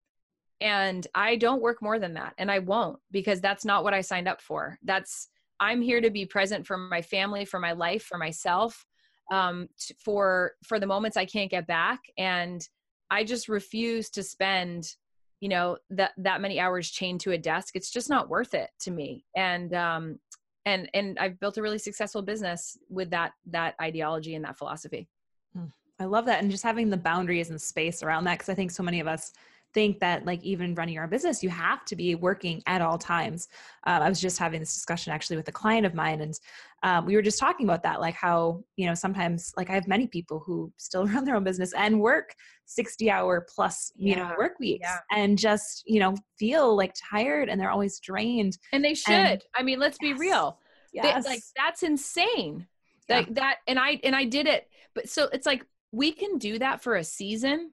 [0.62, 4.02] And I don't work more than that, and I won't because that's not what I
[4.02, 4.78] signed up for.
[4.84, 5.30] That's
[5.62, 8.86] I'm here to be present for my family, for my life, for myself
[9.32, 12.68] um, t- for for the moments I can't get back, and
[13.10, 14.96] I just refuse to spend
[15.40, 17.76] you know that that many hours chained to a desk.
[17.76, 19.26] It's just not worth it to me.
[19.36, 20.20] And um,
[20.66, 25.08] and and I've built a really successful business with that that ideology and that philosophy.
[25.56, 25.66] Hmm.
[26.00, 28.72] I love that, and just having the boundaries and space around that because I think
[28.72, 29.32] so many of us
[29.74, 33.48] think that like even running our business you have to be working at all times
[33.86, 36.40] um, i was just having this discussion actually with a client of mine and
[36.82, 39.88] um, we were just talking about that like how you know sometimes like i have
[39.88, 42.34] many people who still run their own business and work
[42.66, 44.30] 60 hour plus you yeah.
[44.30, 45.00] know work weeks yeah.
[45.12, 49.44] and just you know feel like tired and they're always drained and they should and,
[49.56, 50.14] i mean let's yes.
[50.14, 50.60] be real
[50.94, 51.24] yes.
[51.24, 52.68] They, like that's insane
[53.08, 53.18] yeah.
[53.18, 56.60] like that and i and i did it but so it's like we can do
[56.60, 57.72] that for a season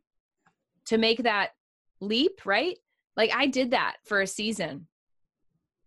[0.86, 1.50] to make that
[2.00, 2.76] leap, right?
[3.16, 4.86] Like I did that for a season.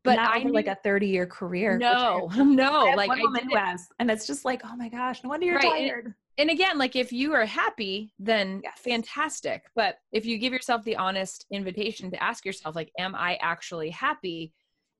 [0.04, 1.78] But Not I knew, like a 30 year career.
[1.78, 2.88] No, no.
[2.88, 3.82] I like I did it.
[4.00, 5.89] and it's just like, oh my gosh, no wonder you're right.
[5.89, 6.06] tired.
[6.06, 8.80] And, and, again, like if you are happy, then yes.
[8.80, 9.63] fantastic.
[9.76, 13.89] But if you give yourself the honest invitation to ask yourself, like, am I actually
[13.89, 14.54] happy?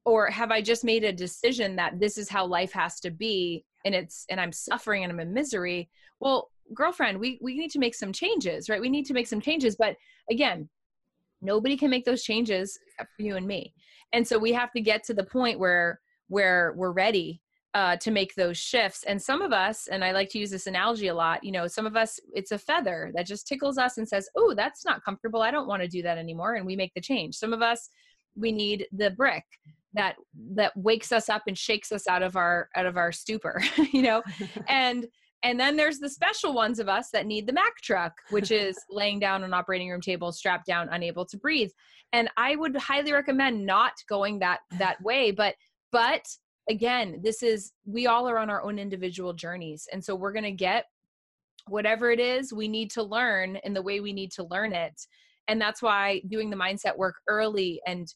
[0.06, 3.64] Or have I just made a decision that this is how life has to be
[3.86, 5.90] and it's and I'm suffering and I'm in misery?
[6.20, 8.82] Well, girlfriend, we we need to make some changes, right?
[8.82, 9.78] We need to make some changes.
[9.78, 9.96] But
[10.30, 10.68] again,
[11.42, 13.74] nobody can make those changes except for you and me.
[14.14, 17.42] And so we have to get to the point where where we're ready
[17.74, 19.04] uh, to make those shifts.
[19.04, 21.68] And some of us and i like to use this analogy a lot you know
[21.68, 25.04] some of us it's a feather that just tickles us and says oh that's not
[25.04, 25.42] comfortable.
[25.42, 27.36] I don't want to do that anymore and we make the change.
[27.36, 27.90] Some of us
[28.36, 29.44] we need the brick
[29.94, 30.16] that
[30.54, 34.02] that wakes us up and shakes us out of our out of our stupor you
[34.02, 34.22] know?
[34.68, 35.08] And
[35.44, 38.78] and then there's the special ones of us that need the mac truck which is
[38.90, 41.72] laying down on operating room table strapped down unable to breathe.
[42.14, 45.56] And i would highly recommend not going that that way but
[45.92, 46.26] but
[46.70, 49.88] again this is we all are on our own individual journeys.
[49.92, 50.86] And so we're going to get
[51.68, 55.00] whatever it is we need to learn in the way we need to learn it
[55.50, 58.08] and that's why doing the mindset work early and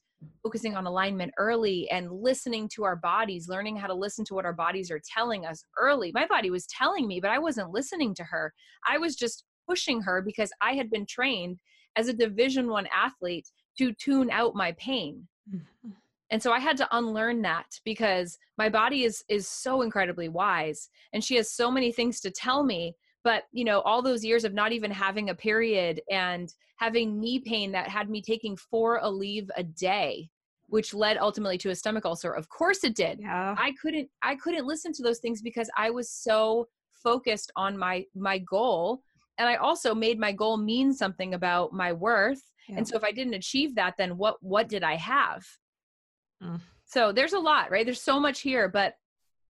[0.41, 4.45] focusing on alignment early and listening to our bodies, learning how to listen to what
[4.45, 6.11] our bodies are telling us early.
[6.13, 8.53] My body was telling me, but I wasn't listening to her.
[8.87, 11.59] I was just pushing her because I had been trained
[11.95, 15.27] as a division 1 athlete to tune out my pain.
[15.53, 15.89] Mm-hmm.
[16.29, 20.89] And so I had to unlearn that because my body is is so incredibly wise
[21.13, 24.43] and she has so many things to tell me but you know all those years
[24.43, 28.99] of not even having a period and having knee pain that had me taking four
[29.01, 30.29] Aleve a day
[30.67, 33.55] which led ultimately to a stomach ulcer of course it did yeah.
[33.57, 38.05] i couldn't i couldn't listen to those things because i was so focused on my
[38.15, 39.01] my goal
[39.37, 42.77] and i also made my goal mean something about my worth yeah.
[42.77, 45.45] and so if i didn't achieve that then what what did i have
[46.41, 46.59] mm.
[46.85, 48.95] so there's a lot right there's so much here but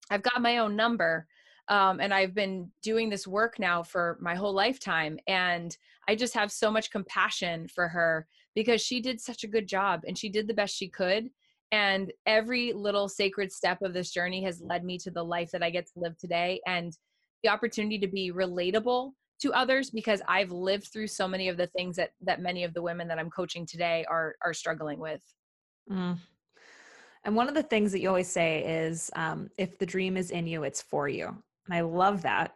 [0.09, 1.27] i've got my own number
[1.69, 5.17] um, and I've been doing this work now for my whole lifetime.
[5.27, 5.75] And
[6.07, 10.01] I just have so much compassion for her because she did such a good job
[10.05, 11.29] and she did the best she could.
[11.71, 15.63] And every little sacred step of this journey has led me to the life that
[15.63, 16.95] I get to live today and
[17.41, 21.67] the opportunity to be relatable to others because I've lived through so many of the
[21.67, 25.21] things that that many of the women that I'm coaching today are are struggling with.
[25.89, 26.19] Mm.
[27.25, 30.31] And one of the things that you always say is, um, if the dream is
[30.31, 31.41] in you, it's for you.
[31.65, 32.53] And I love that.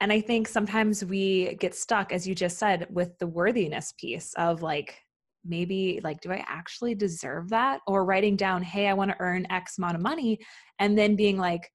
[0.00, 4.32] And I think sometimes we get stuck, as you just said, with the worthiness piece
[4.34, 4.96] of like,
[5.44, 7.80] maybe like, do I actually deserve that?
[7.86, 10.38] Or writing down, hey, I want to earn X amount of money.
[10.78, 11.70] And then being like,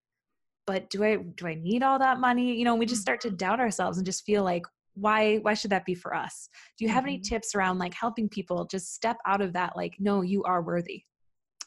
[0.66, 2.56] but do I do I need all that money?
[2.56, 5.72] You know, we just start to doubt ourselves and just feel like, why why should
[5.72, 6.48] that be for us?
[6.78, 7.10] Do you have mm-hmm.
[7.10, 10.62] any tips around like helping people just step out of that, like, no, you are
[10.62, 11.04] worthy?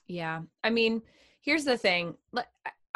[0.09, 0.41] Yeah.
[0.65, 1.03] I mean,
[1.43, 2.15] here's the thing.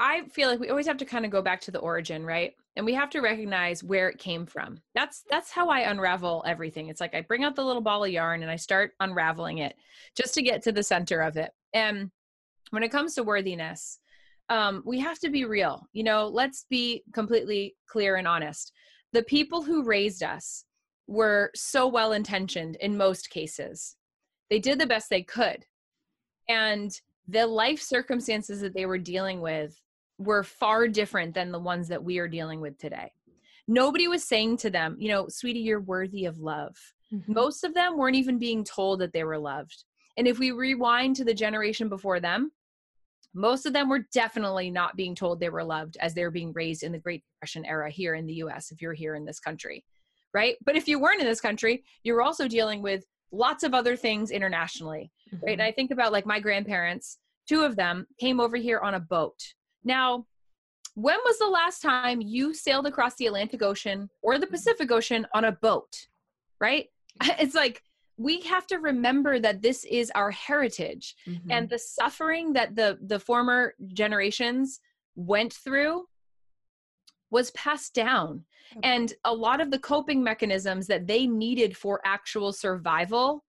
[0.00, 2.54] I feel like we always have to kind of go back to the origin, right?
[2.74, 4.80] And we have to recognize where it came from.
[4.94, 6.88] That's that's how I unravel everything.
[6.88, 9.76] It's like I bring out the little ball of yarn and I start unraveling it
[10.16, 11.50] just to get to the center of it.
[11.74, 12.10] And
[12.70, 13.98] when it comes to worthiness,
[14.48, 15.86] um, we have to be real.
[15.92, 18.72] You know, let's be completely clear and honest.
[19.12, 20.64] The people who raised us
[21.08, 23.96] were so well intentioned in most cases.
[24.48, 25.66] They did the best they could.
[26.48, 26.90] And
[27.28, 29.78] the life circumstances that they were dealing with
[30.20, 33.10] were far different than the ones that we are dealing with today.
[33.66, 36.76] Nobody was saying to them, you know, sweetie, you're worthy of love.
[37.12, 37.32] Mm-hmm.
[37.32, 39.84] Most of them weren't even being told that they were loved.
[40.18, 42.52] And if we rewind to the generation before them,
[43.32, 46.52] most of them were definitely not being told they were loved as they were being
[46.52, 49.40] raised in the Great Depression era here in the US, if you're here in this
[49.40, 49.84] country,
[50.34, 50.56] right?
[50.66, 54.32] But if you weren't in this country, you're also dealing with lots of other things
[54.32, 55.46] internationally, mm-hmm.
[55.46, 55.52] right?
[55.52, 59.00] And I think about like my grandparents, two of them came over here on a
[59.00, 59.40] boat
[59.84, 60.26] now,
[60.94, 65.26] when was the last time you sailed across the Atlantic Ocean or the Pacific Ocean
[65.34, 66.08] on a boat?
[66.60, 66.88] Right?
[67.38, 67.82] It's like
[68.20, 71.50] we have to remember that this is our heritage mm-hmm.
[71.50, 74.80] and the suffering that the the former generations
[75.16, 76.04] went through
[77.30, 78.44] was passed down
[78.76, 78.88] okay.
[78.88, 83.42] and a lot of the coping mechanisms that they needed for actual survival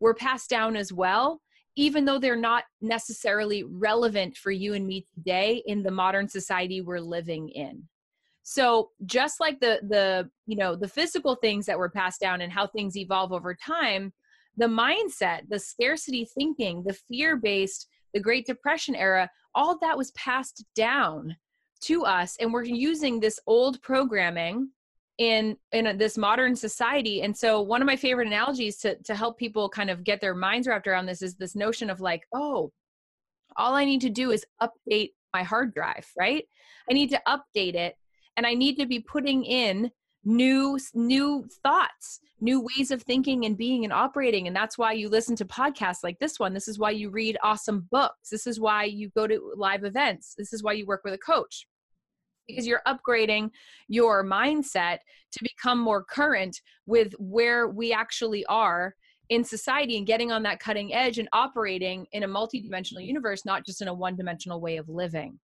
[0.00, 1.40] were passed down as well
[1.76, 6.80] even though they're not necessarily relevant for you and me today in the modern society
[6.80, 7.82] we're living in.
[8.42, 12.52] So just like the the you know the physical things that were passed down and
[12.52, 14.12] how things evolve over time
[14.56, 20.12] the mindset the scarcity thinking the fear based the great depression era all that was
[20.12, 21.36] passed down
[21.80, 24.70] to us and we're using this old programming
[25.18, 27.22] in in this modern society.
[27.22, 30.34] And so one of my favorite analogies to to help people kind of get their
[30.34, 32.72] minds wrapped around this is this notion of like oh
[33.56, 36.44] all i need to do is update my hard drive right?
[36.90, 37.96] I need to update it
[38.36, 39.90] and i need to be putting in
[40.24, 44.46] new new thoughts new ways of thinking and being and operating.
[44.46, 46.52] And that's why you listen to podcasts like this one.
[46.52, 48.28] This is why you read awesome books.
[48.30, 50.34] This is why you go to live events.
[50.36, 51.66] This is why you work with a coach
[52.46, 53.50] because you're upgrading
[53.88, 54.98] your mindset
[55.32, 58.94] to become more current with where we actually are
[59.28, 63.66] in society and getting on that cutting edge and operating in a multidimensional universe not
[63.66, 65.38] just in a one-dimensional way of living.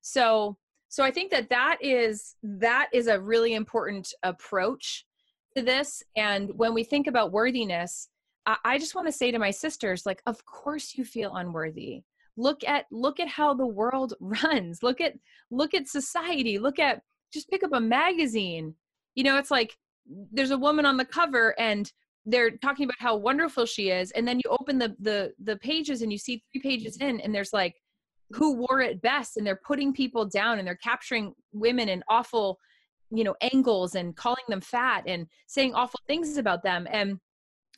[0.00, 0.56] So
[0.88, 5.06] so i think that that is that is a really important approach
[5.56, 6.02] to this.
[6.16, 8.08] And when we think about worthiness
[8.46, 12.02] i, I just want to say to my sisters like of course you feel unworthy
[12.36, 14.82] look at look at how the world runs.
[14.82, 15.14] Look at
[15.50, 16.58] look at society.
[16.58, 17.02] Look at
[17.32, 18.74] just pick up a magazine.
[19.14, 19.76] You know it's like
[20.32, 21.90] there's a woman on the cover and
[22.26, 26.02] they're talking about how wonderful she is and then you open the the the pages
[26.02, 27.76] and you see three pages in and there's like
[28.30, 32.58] who wore it best and they're putting people down and they're capturing women in awful
[33.10, 36.86] you know angles and calling them fat and saying awful things about them.
[36.90, 37.18] And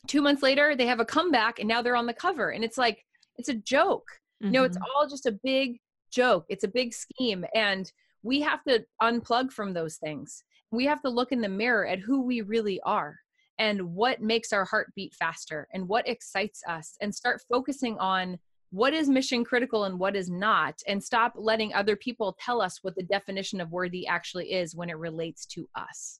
[0.07, 2.51] two months later they have a comeback and now they're on the cover.
[2.51, 3.03] And it's like
[3.37, 4.07] it's a joke
[4.43, 4.53] mm-hmm.
[4.53, 5.79] you know it's all just a big
[6.11, 7.91] joke it's a big scheme and
[8.21, 11.99] we have to unplug from those things we have to look in the mirror at
[11.99, 13.17] who we really are
[13.59, 18.37] and what makes our heart beat faster and what excites us and start focusing on
[18.71, 22.79] what is mission critical and what is not and stop letting other people tell us
[22.81, 26.19] what the definition of worthy actually is when it relates to us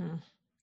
[0.00, 0.16] hmm.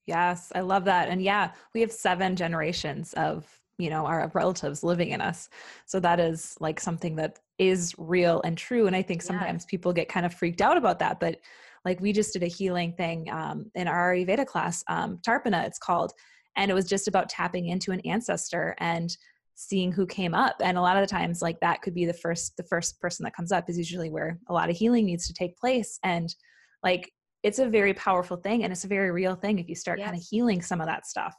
[0.06, 3.46] yes i love that and yeah we have seven generations of
[3.78, 5.48] you know our relatives living in us
[5.84, 9.66] so that is like something that is real and true and i think sometimes yes.
[9.66, 11.38] people get kind of freaked out about that but
[11.84, 15.78] like we just did a healing thing um, in our ayurveda class um, tarpana it's
[15.78, 16.12] called
[16.56, 19.16] and it was just about tapping into an ancestor and
[19.54, 22.12] seeing who came up and a lot of the times like that could be the
[22.12, 25.26] first the first person that comes up is usually where a lot of healing needs
[25.26, 26.34] to take place and
[26.82, 27.10] like
[27.42, 30.06] it's a very powerful thing and it's a very real thing if you start yes.
[30.06, 31.34] kind of healing some of that stuff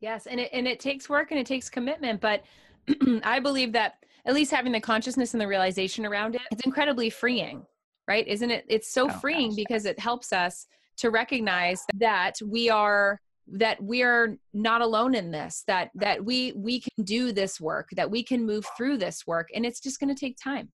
[0.00, 2.42] yes and it and it takes work and it takes commitment but
[3.24, 7.10] i believe that at least having the consciousness and the realization around it it's incredibly
[7.10, 7.64] freeing
[8.08, 8.26] right?
[8.26, 9.92] Isn't it it's so oh, freeing gosh, because yes.
[9.92, 13.20] it helps us to recognize that we are
[13.50, 17.88] that we are not alone in this that that we we can do this work
[17.92, 20.70] that we can move through this work and it's just going to take time.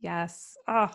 [0.00, 0.56] Yes.
[0.66, 0.90] Oh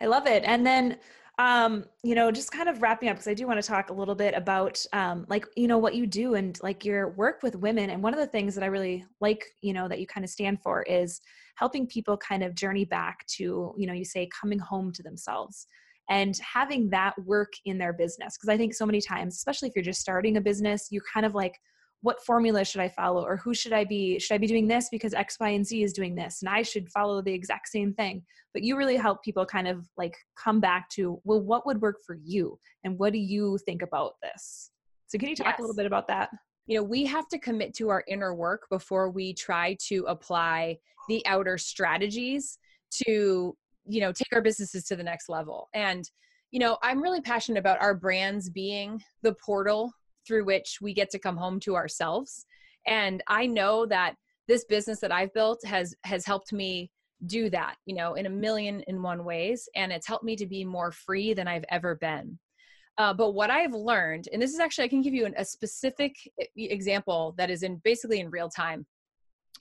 [0.00, 0.42] i love it.
[0.44, 0.98] And then
[1.42, 3.92] um you know just kind of wrapping up because i do want to talk a
[3.92, 7.56] little bit about um like you know what you do and like your work with
[7.56, 10.24] women and one of the things that i really like you know that you kind
[10.24, 11.20] of stand for is
[11.56, 15.66] helping people kind of journey back to you know you say coming home to themselves
[16.08, 18.36] and having that work in their business.
[18.36, 21.24] Because I think so many times, especially if you're just starting a business, you're kind
[21.24, 21.58] of like,
[22.02, 23.24] what formula should I follow?
[23.24, 24.18] Or who should I be?
[24.18, 26.42] Should I be doing this because X, Y, and Z is doing this?
[26.42, 28.22] And I should follow the exact same thing.
[28.52, 31.96] But you really help people kind of like come back to, well, what would work
[32.04, 32.58] for you?
[32.84, 34.70] And what do you think about this?
[35.06, 35.58] So, can you talk yes.
[35.58, 36.30] a little bit about that?
[36.66, 40.78] You know, we have to commit to our inner work before we try to apply
[41.08, 42.58] the outer strategies
[43.04, 46.10] to you know take our businesses to the next level and
[46.50, 49.92] you know i'm really passionate about our brands being the portal
[50.26, 52.46] through which we get to come home to ourselves
[52.86, 54.14] and i know that
[54.48, 56.90] this business that i've built has has helped me
[57.26, 60.46] do that you know in a million and one ways and it's helped me to
[60.46, 62.38] be more free than i've ever been
[62.98, 65.44] uh, but what i've learned and this is actually i can give you an, a
[65.44, 66.16] specific
[66.56, 68.84] example that is in basically in real time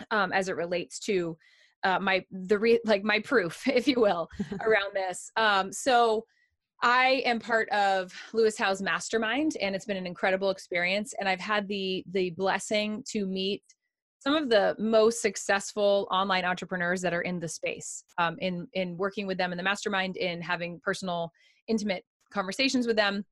[0.10, 1.38] um, as it relates to
[1.84, 4.30] uh, my the re- like my proof, if you will,
[4.62, 5.32] around this.
[5.36, 6.26] Um, so
[6.82, 11.14] I am part of Lewis Howes Mastermind, and it's been an incredible experience.
[11.20, 13.64] And I've had the the blessing to meet
[14.20, 18.04] some of the most successful online entrepreneurs that are in the space.
[18.18, 21.32] Um, in in working with them in the mastermind, in having personal,
[21.68, 22.04] intimate
[22.34, 23.26] conversations with them,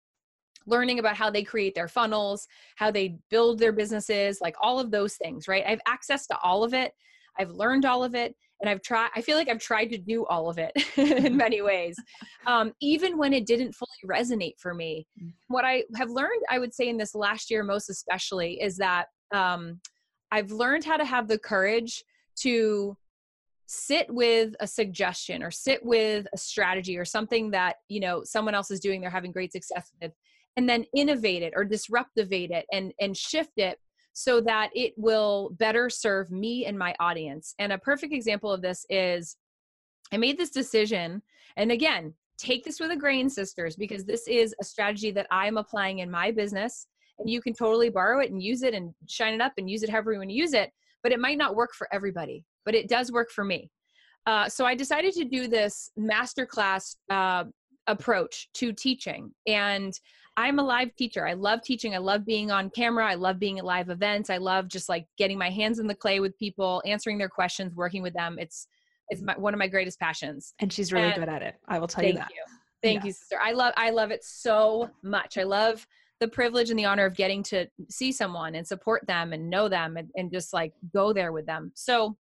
[0.68, 4.92] learning about how they create their funnels, how they build their businesses, like all of
[4.92, 5.48] those things.
[5.48, 5.64] Right?
[5.66, 6.94] I have access to all of it
[7.40, 10.26] I've learned all of it and I've tried, I feel like I've tried to do
[10.26, 11.96] all of it in many ways,
[12.46, 15.08] um, even when it didn't fully resonate for me.
[15.22, 15.34] Mm.
[15.48, 19.06] What I have learned, I would say, in this last year, most especially, is that
[19.34, 19.80] um,
[20.32, 22.04] I've learned how to have the courage
[22.42, 22.98] to
[23.66, 28.56] sit with a suggestion or sit with a strategy or something that you know someone
[28.56, 30.12] else is doing they're having great success with
[30.58, 33.78] and then innovate it or disruptivate it and and shift it
[34.20, 37.56] so that it will better serve me and my audience.
[37.58, 39.38] And a perfect example of this is
[40.12, 41.22] I made this decision,
[41.56, 45.56] and again, take this with a grain, sisters, because this is a strategy that I'm
[45.56, 46.88] applying in my business.
[47.18, 49.84] And you can totally borrow it and use it and shine it up and use
[49.84, 50.70] it however you want to use it.
[51.02, 53.72] But it might not work for everybody, but it does work for me.
[54.26, 57.46] Uh, so I decided to do this masterclass uh,
[57.88, 59.32] approach to teaching.
[59.48, 59.94] And
[60.40, 61.28] I'm a live teacher.
[61.28, 61.94] I love teaching.
[61.94, 63.06] I love being on camera.
[63.06, 64.30] I love being at live events.
[64.30, 67.76] I love just like getting my hands in the clay with people, answering their questions,
[67.76, 68.38] working with them.
[68.40, 68.66] It's
[69.10, 70.54] it's my, one of my greatest passions.
[70.60, 71.56] And she's really and good at it.
[71.68, 72.30] I will tell you that.
[72.30, 72.44] Thank you.
[72.82, 73.38] Thank you, sister.
[73.44, 75.38] I love I love it so much.
[75.38, 75.86] I love
[76.22, 79.68] the privilege and the honor of getting to see someone and support them and know
[79.68, 81.74] them and, and just like go there with them.
[81.76, 82.16] So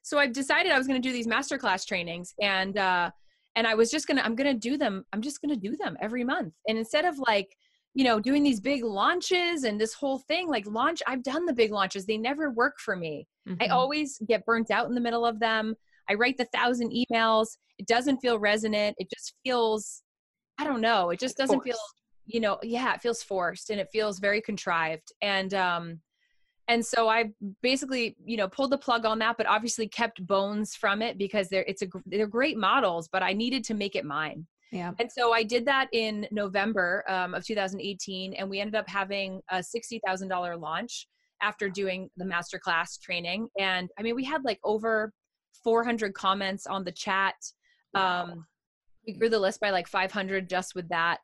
[0.00, 3.10] so I've decided I was going to do these masterclass trainings and uh
[3.56, 5.04] and I was just gonna, I'm gonna do them.
[5.12, 6.54] I'm just gonna do them every month.
[6.68, 7.48] And instead of like,
[7.94, 11.54] you know, doing these big launches and this whole thing, like launch, I've done the
[11.54, 12.04] big launches.
[12.04, 13.26] They never work for me.
[13.48, 13.62] Mm-hmm.
[13.62, 15.74] I always get burnt out in the middle of them.
[16.08, 17.48] I write the thousand emails.
[17.78, 18.96] It doesn't feel resonant.
[18.98, 20.02] It just feels,
[20.58, 21.08] I don't know.
[21.08, 21.76] It just doesn't feel,
[22.26, 25.10] you know, yeah, it feels forced and it feels very contrived.
[25.22, 26.00] And, um,
[26.68, 27.30] and so I
[27.62, 31.48] basically, you know, pulled the plug on that, but obviously kept bones from it because
[31.48, 34.46] they're it's a they're great models, but I needed to make it mine.
[34.72, 34.92] Yeah.
[34.98, 39.40] And so I did that in November um, of 2018, and we ended up having
[39.50, 41.06] a $60,000 launch
[41.40, 43.48] after doing the masterclass training.
[43.58, 45.12] And I mean, we had like over
[45.62, 47.34] 400 comments on the chat.
[47.94, 48.24] Wow.
[48.24, 48.46] Um,
[49.06, 51.20] we grew the list by like 500 just with that.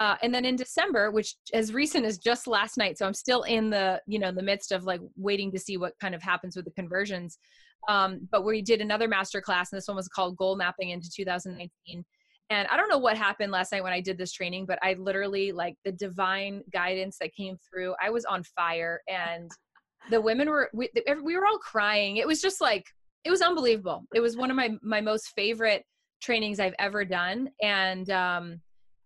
[0.00, 3.42] Uh, and then in December, which as recent as just last night, so I'm still
[3.42, 6.56] in the you know the midst of like waiting to see what kind of happens
[6.56, 7.38] with the conversions.
[7.88, 11.10] Um, but we did another master class, and this one was called Goal Mapping into
[11.14, 12.04] 2019
[12.50, 14.94] and I don't know what happened last night when I did this training, but I
[14.94, 17.94] literally like the divine guidance that came through.
[18.02, 19.50] I was on fire and
[20.10, 20.90] the women were we,
[21.22, 22.16] we were all crying.
[22.16, 22.84] It was just like
[23.24, 24.04] it was unbelievable.
[24.14, 25.84] It was one of my my most favorite
[26.20, 28.60] trainings I've ever done and um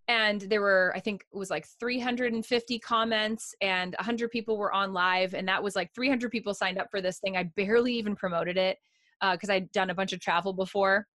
[0.08, 4.92] and there were i think it was like 350 comments and 100 people were on
[4.92, 7.36] live and that was like 300 people signed up for this thing.
[7.36, 8.78] I barely even promoted it
[9.32, 11.06] because uh, i'd done a bunch of travel before.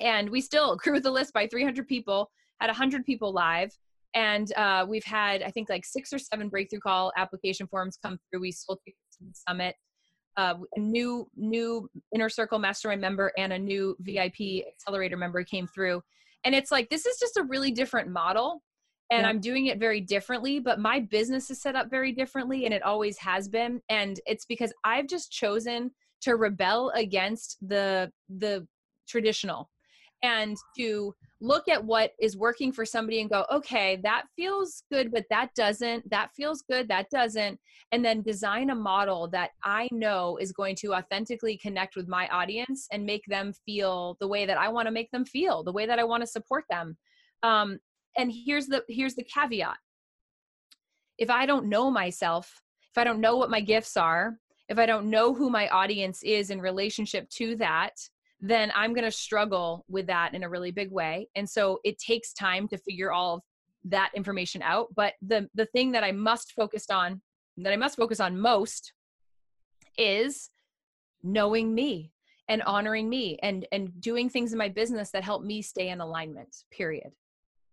[0.00, 3.70] And we still grew the list by 300 people had 100 people live
[4.14, 8.18] and uh, we've had i think like six or seven breakthrough call application forms come
[8.30, 8.40] through.
[8.40, 9.76] We sold to the summit.
[10.36, 15.66] Uh, a new new inner circle mastermind member and a new vip accelerator member came
[15.66, 16.00] through
[16.44, 18.62] and it's like this is just a really different model
[19.10, 19.28] and yeah.
[19.28, 22.82] i'm doing it very differently but my business is set up very differently and it
[22.82, 28.66] always has been and it's because i've just chosen to rebel against the the
[29.08, 29.70] traditional
[30.22, 35.12] and to look at what is working for somebody and go, okay, that feels good,
[35.12, 37.58] but that doesn't, that feels good, that doesn't.
[37.92, 42.26] And then design a model that I know is going to authentically connect with my
[42.28, 45.72] audience and make them feel the way that I want to make them feel, the
[45.72, 46.96] way that I want to support them.
[47.42, 47.78] Um,
[48.16, 49.76] and here's the here's the caveat.
[51.18, 54.86] If I don't know myself, if I don't know what my gifts are, if I
[54.86, 57.94] don't know who my audience is in relationship to that,
[58.40, 61.28] then I'm going to struggle with that in a really big way.
[61.34, 63.42] And so it takes time to figure all of
[63.84, 64.88] that information out.
[64.94, 67.20] But the the thing that I must focus on,
[67.58, 68.92] that I must focus on most,
[69.96, 70.50] is
[71.22, 72.12] knowing me
[72.48, 76.00] and honoring me and and doing things in my business that help me stay in
[76.00, 76.64] alignment.
[76.70, 77.12] Period.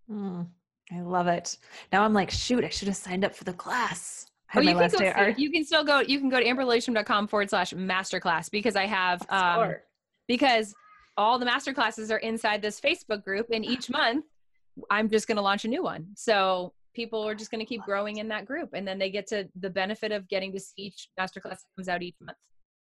[0.09, 0.47] Mm,
[0.91, 1.57] I love it.
[1.91, 4.27] Now I'm like, shoot, I should have signed up for the class.
[4.55, 5.99] Oh, you can, go, you can still go.
[5.99, 9.75] You can go to amberlilyestrom.com forward slash masterclass because I have um,
[10.27, 10.73] because
[11.17, 14.25] all the master classes are inside this Facebook group, and each month
[14.89, 16.07] I'm just going to launch a new one.
[16.15, 19.27] So people are just going to keep growing in that group, and then they get
[19.27, 22.37] to the benefit of getting to see each master class that comes out each month.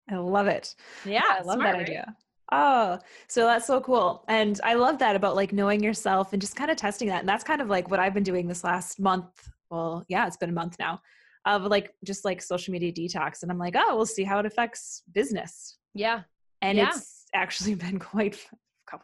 [0.10, 0.76] I love it.
[1.06, 2.06] Yeah, I love smart, that idea.
[2.08, 2.16] Right?
[2.50, 4.24] Oh, so that's so cool.
[4.30, 7.20] And I love that about like knowing yourself and just kind of testing that.
[7.20, 9.50] And that's kind of like what I've been doing this last month.
[9.70, 11.02] Well, yeah, it's been a month now
[11.46, 13.42] of like just like social media detox.
[13.42, 15.78] And I'm like, oh, we'll see how it affects business.
[15.94, 16.22] Yeah.
[16.62, 16.90] And yeah.
[16.90, 18.38] it's actually been quite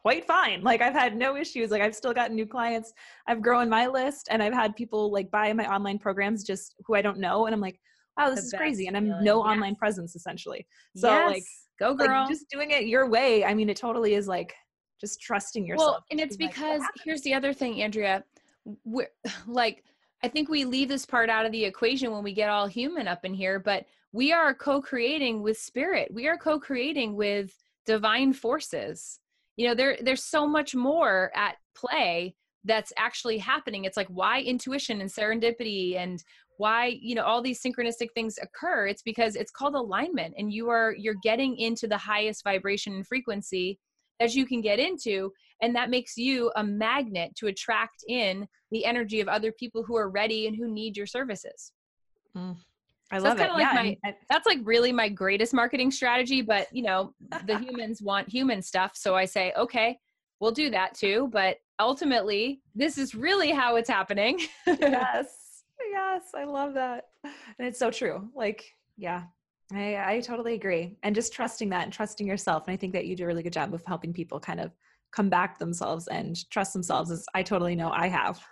[0.01, 0.61] quite fine.
[0.61, 1.69] Like I've had no issues.
[1.69, 2.93] Like I've still gotten new clients.
[3.27, 6.95] I've grown my list and I've had people like buy my online programs just who
[6.95, 7.47] I don't know.
[7.47, 7.79] And I'm like,
[8.17, 8.87] wow, this the is crazy.
[8.87, 9.23] And I'm feeling.
[9.23, 9.51] no yes.
[9.51, 10.65] online presence essentially.
[10.95, 11.33] So yes.
[11.33, 11.43] like
[11.79, 12.21] go girl.
[12.21, 13.43] Like, just doing it your way.
[13.43, 14.53] I mean, it totally is like
[15.01, 15.91] just trusting yourself.
[15.91, 18.23] Well, and it's because like, here's the other thing, Andrea.
[18.85, 19.09] We're
[19.47, 19.83] like
[20.23, 23.07] I think we leave this part out of the equation when we get all human
[23.09, 26.13] up in here, but we are co-creating with spirit.
[26.13, 27.51] We are co-creating with
[27.85, 29.19] divine forces.
[29.55, 33.85] You know there there's so much more at play that's actually happening.
[33.85, 36.23] It's like why intuition and serendipity and
[36.57, 38.87] why you know all these synchronistic things occur?
[38.87, 43.07] It's because it's called alignment and you are you're getting into the highest vibration and
[43.07, 43.79] frequency
[44.19, 45.31] as you can get into
[45.61, 49.95] and that makes you a magnet to attract in the energy of other people who
[49.95, 51.71] are ready and who need your services.
[52.35, 52.57] Mm.
[53.13, 53.53] I so love that's it.
[53.53, 56.41] Like yeah, my, that's like really my greatest marketing strategy.
[56.41, 57.13] But you know,
[57.45, 59.99] the humans want human stuff, so I say, okay,
[60.39, 61.29] we'll do that too.
[61.31, 64.39] But ultimately, this is really how it's happening.
[64.67, 68.29] yes, yes, I love that, and it's so true.
[68.35, 68.65] Like,
[68.97, 69.25] yeah,
[69.71, 72.63] I I totally agree, and just trusting that and trusting yourself.
[72.65, 74.71] And I think that you do a really good job of helping people kind of
[75.11, 78.43] come back themselves and trust themselves, as I totally know I have.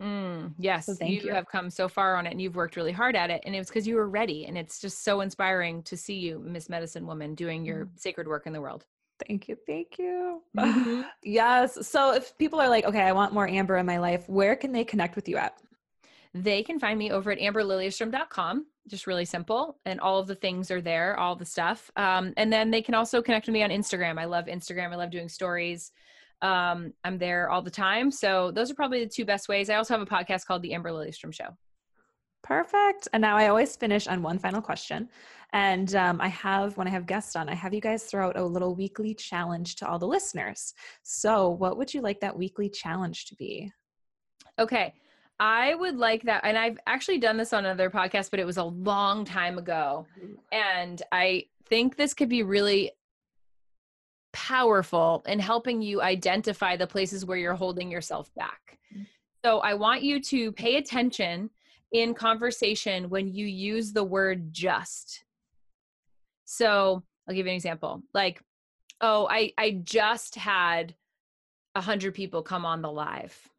[0.00, 2.92] Mm, yes, so you, you, have come so far on it and you've worked really
[2.92, 3.42] hard at it.
[3.44, 4.46] And it was because you were ready.
[4.46, 7.90] And it's just so inspiring to see you, Miss Medicine Woman, doing your mm.
[7.96, 8.86] sacred work in the world.
[9.28, 9.56] Thank you.
[9.66, 10.42] Thank you.
[10.56, 11.02] Mm-hmm.
[11.22, 11.86] yes.
[11.86, 14.72] So if people are like, okay, I want more Amber in my life, where can
[14.72, 15.60] they connect with you at?
[16.34, 18.66] they can find me over at amberlilyestrom.com.
[18.86, 19.78] Just really simple.
[19.84, 21.90] And all of the things are there, all the stuff.
[21.96, 24.18] Um, and then they can also connect with me on Instagram.
[24.18, 24.92] I love Instagram.
[24.92, 25.92] I love doing stories.
[26.42, 28.10] Um, I'm there all the time.
[28.10, 29.68] So those are probably the two best ways.
[29.70, 31.56] I also have a podcast called The Amber Lilyestrom Show.
[32.42, 33.08] Perfect.
[33.12, 35.08] And now I always finish on one final question.
[35.52, 38.38] And um, I have, when I have guests on, I have you guys throw out
[38.38, 40.74] a little weekly challenge to all the listeners.
[41.02, 43.70] So, what would you like that weekly challenge to be?
[44.58, 44.94] Okay.
[45.40, 46.42] I would like that.
[46.44, 50.06] And I've actually done this on another podcast, but it was a long time ago.
[50.52, 52.92] And I think this could be really
[54.32, 58.78] powerful in helping you identify the places where you're holding yourself back.
[58.92, 59.04] Mm-hmm.
[59.44, 61.50] So I want you to pay attention
[61.92, 65.24] in conversation when you use the word just.
[66.44, 68.02] So I'll give you an example.
[68.14, 68.42] Like,
[69.00, 70.94] oh, I, I just had
[71.74, 73.50] a hundred people come on the live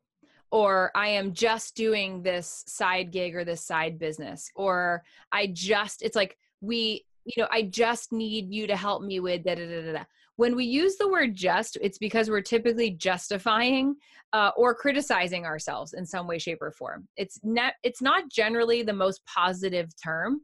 [0.51, 6.01] or I am just doing this side gig or this side business, or I just,
[6.01, 9.65] it's like we, you know, I just need you to help me with da da
[9.65, 9.93] da da.
[9.93, 10.03] da.
[10.41, 13.95] When we use the word just, it's because we're typically justifying
[14.33, 17.07] uh, or criticizing ourselves in some way, shape, or form.
[17.15, 20.41] It's not, it's not generally the most positive term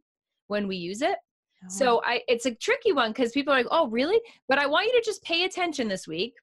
[0.49, 1.15] when we use it.
[1.63, 1.67] Oh.
[1.69, 4.21] So I, it's a tricky one because people are like, oh, really?
[4.47, 6.35] But I want you to just pay attention this week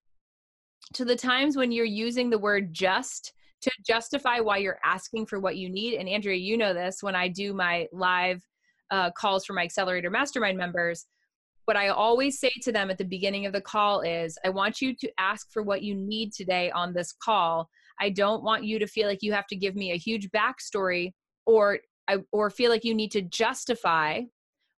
[0.95, 5.39] to the times when you're using the word just to justify why you're asking for
[5.39, 5.95] what you need.
[5.95, 8.45] And Andrea, you know this when I do my live
[8.91, 11.07] uh, calls for my accelerator mastermind members.
[11.65, 14.83] What I always say to them at the beginning of the call is, I want
[14.83, 17.69] you to ask for what you need today on this call.
[18.01, 21.13] I don't want you to feel like you have to give me a huge backstory
[21.47, 21.79] or
[22.33, 24.21] or feel like you need to justify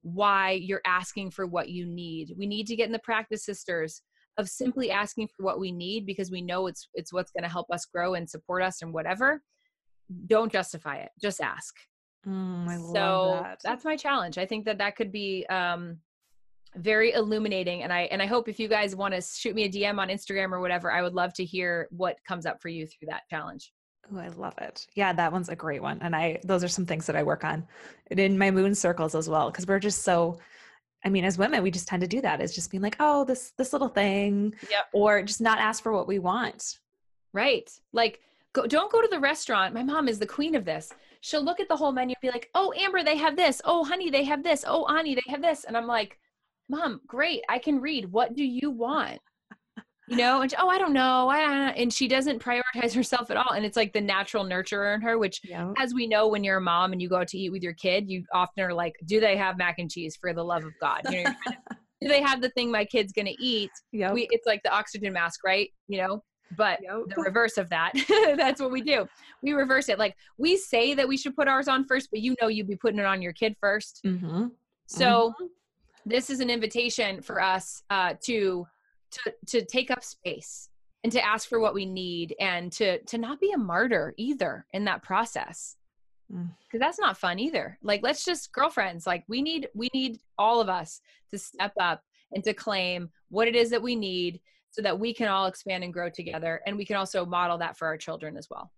[0.03, 2.35] why you're asking for what you need.
[2.37, 4.03] We need to get in the practice, sisters,
[4.37, 7.49] of simply asking for what we need because we know it's it's what's going to
[7.49, 9.43] help us grow and support us and whatever
[10.27, 11.75] don't justify it just ask
[12.27, 13.61] mm, I so that.
[13.63, 15.99] that's my challenge i think that that could be um
[16.77, 19.69] very illuminating and i and i hope if you guys want to shoot me a
[19.69, 22.87] dm on instagram or whatever i would love to hear what comes up for you
[22.87, 23.73] through that challenge
[24.13, 24.87] Oh, I love it.
[24.95, 25.99] Yeah, that one's a great one.
[26.03, 27.67] And I those are some things that I work on
[28.11, 30.39] in my moon circles as well because we're just so
[31.05, 32.41] I mean, as women, we just tend to do that.
[32.41, 34.87] Is just being like, oh, this this little thing, yep.
[34.93, 36.79] or just not ask for what we want.
[37.33, 37.71] Right.
[37.93, 38.21] Like,
[38.55, 39.75] go, don't go to the restaurant.
[39.75, 40.93] My mom is the queen of this.
[41.21, 43.61] She'll look at the whole menu and be like, oh, Amber, they have this.
[43.65, 44.65] Oh, honey, they have this.
[44.67, 45.65] Oh, Ani, they have this.
[45.65, 46.19] And I'm like,
[46.69, 47.43] mom, great.
[47.49, 48.11] I can read.
[48.11, 49.21] What do you want?
[50.09, 53.37] you know and she, oh i don't know I, and she doesn't prioritize herself at
[53.37, 55.73] all and it's like the natural nurturer in her which yeah.
[55.79, 57.75] as we know when you're a mom and you go out to eat with your
[57.75, 60.73] kid you often are like do they have mac and cheese for the love of
[60.81, 61.31] god you know
[62.01, 64.13] do they have the thing my kid's gonna eat yep.
[64.13, 66.23] we it's like the oxygen mask right you know
[66.57, 67.03] but yep.
[67.09, 67.93] the reverse of that
[68.37, 69.09] that's what we do
[69.43, 72.37] we reverse it like we say that we should put ours on first but you
[72.41, 74.47] know you'd be putting it on your kid 1st mm-hmm.
[74.87, 75.47] so mm-hmm.
[76.07, 78.67] This is an invitation for us uh, to
[79.11, 80.69] to to take up space
[81.03, 84.67] and to ask for what we need and to to not be a martyr either
[84.73, 85.77] in that process.
[86.29, 86.81] Because mm.
[86.81, 87.79] that's not fun either.
[87.83, 91.01] Like let's just girlfriends like we need we need all of us
[91.31, 92.03] to step up
[92.33, 94.41] and to claim what it is that we need
[94.71, 97.77] so that we can all expand and grow together and we can also model that
[97.77, 98.73] for our children as well.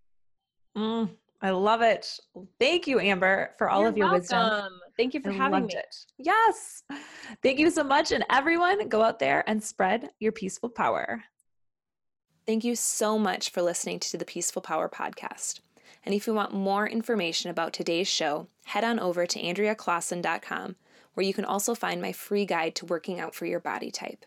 [0.77, 1.11] Mm,
[1.43, 2.18] i love it
[2.59, 4.20] thank you amber for all You're of your welcome.
[4.20, 5.97] wisdom thank you for I having me it.
[6.18, 6.82] yes
[7.43, 11.22] thank you so much and everyone go out there and spread your peaceful power
[12.47, 15.59] Thank you so much for listening to the Peaceful Power podcast.
[16.05, 20.76] And if you want more information about today's show, head on over to AndreaClausen.com,
[21.14, 24.24] where you can also find my free guide to working out for your body type.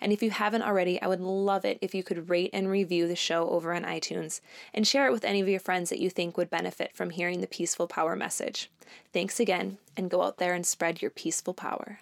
[0.00, 3.08] And if you haven't already, I would love it if you could rate and review
[3.08, 4.40] the show over on iTunes
[4.72, 7.40] and share it with any of your friends that you think would benefit from hearing
[7.40, 8.70] the Peaceful Power message.
[9.12, 12.00] Thanks again, and go out there and spread your peaceful power.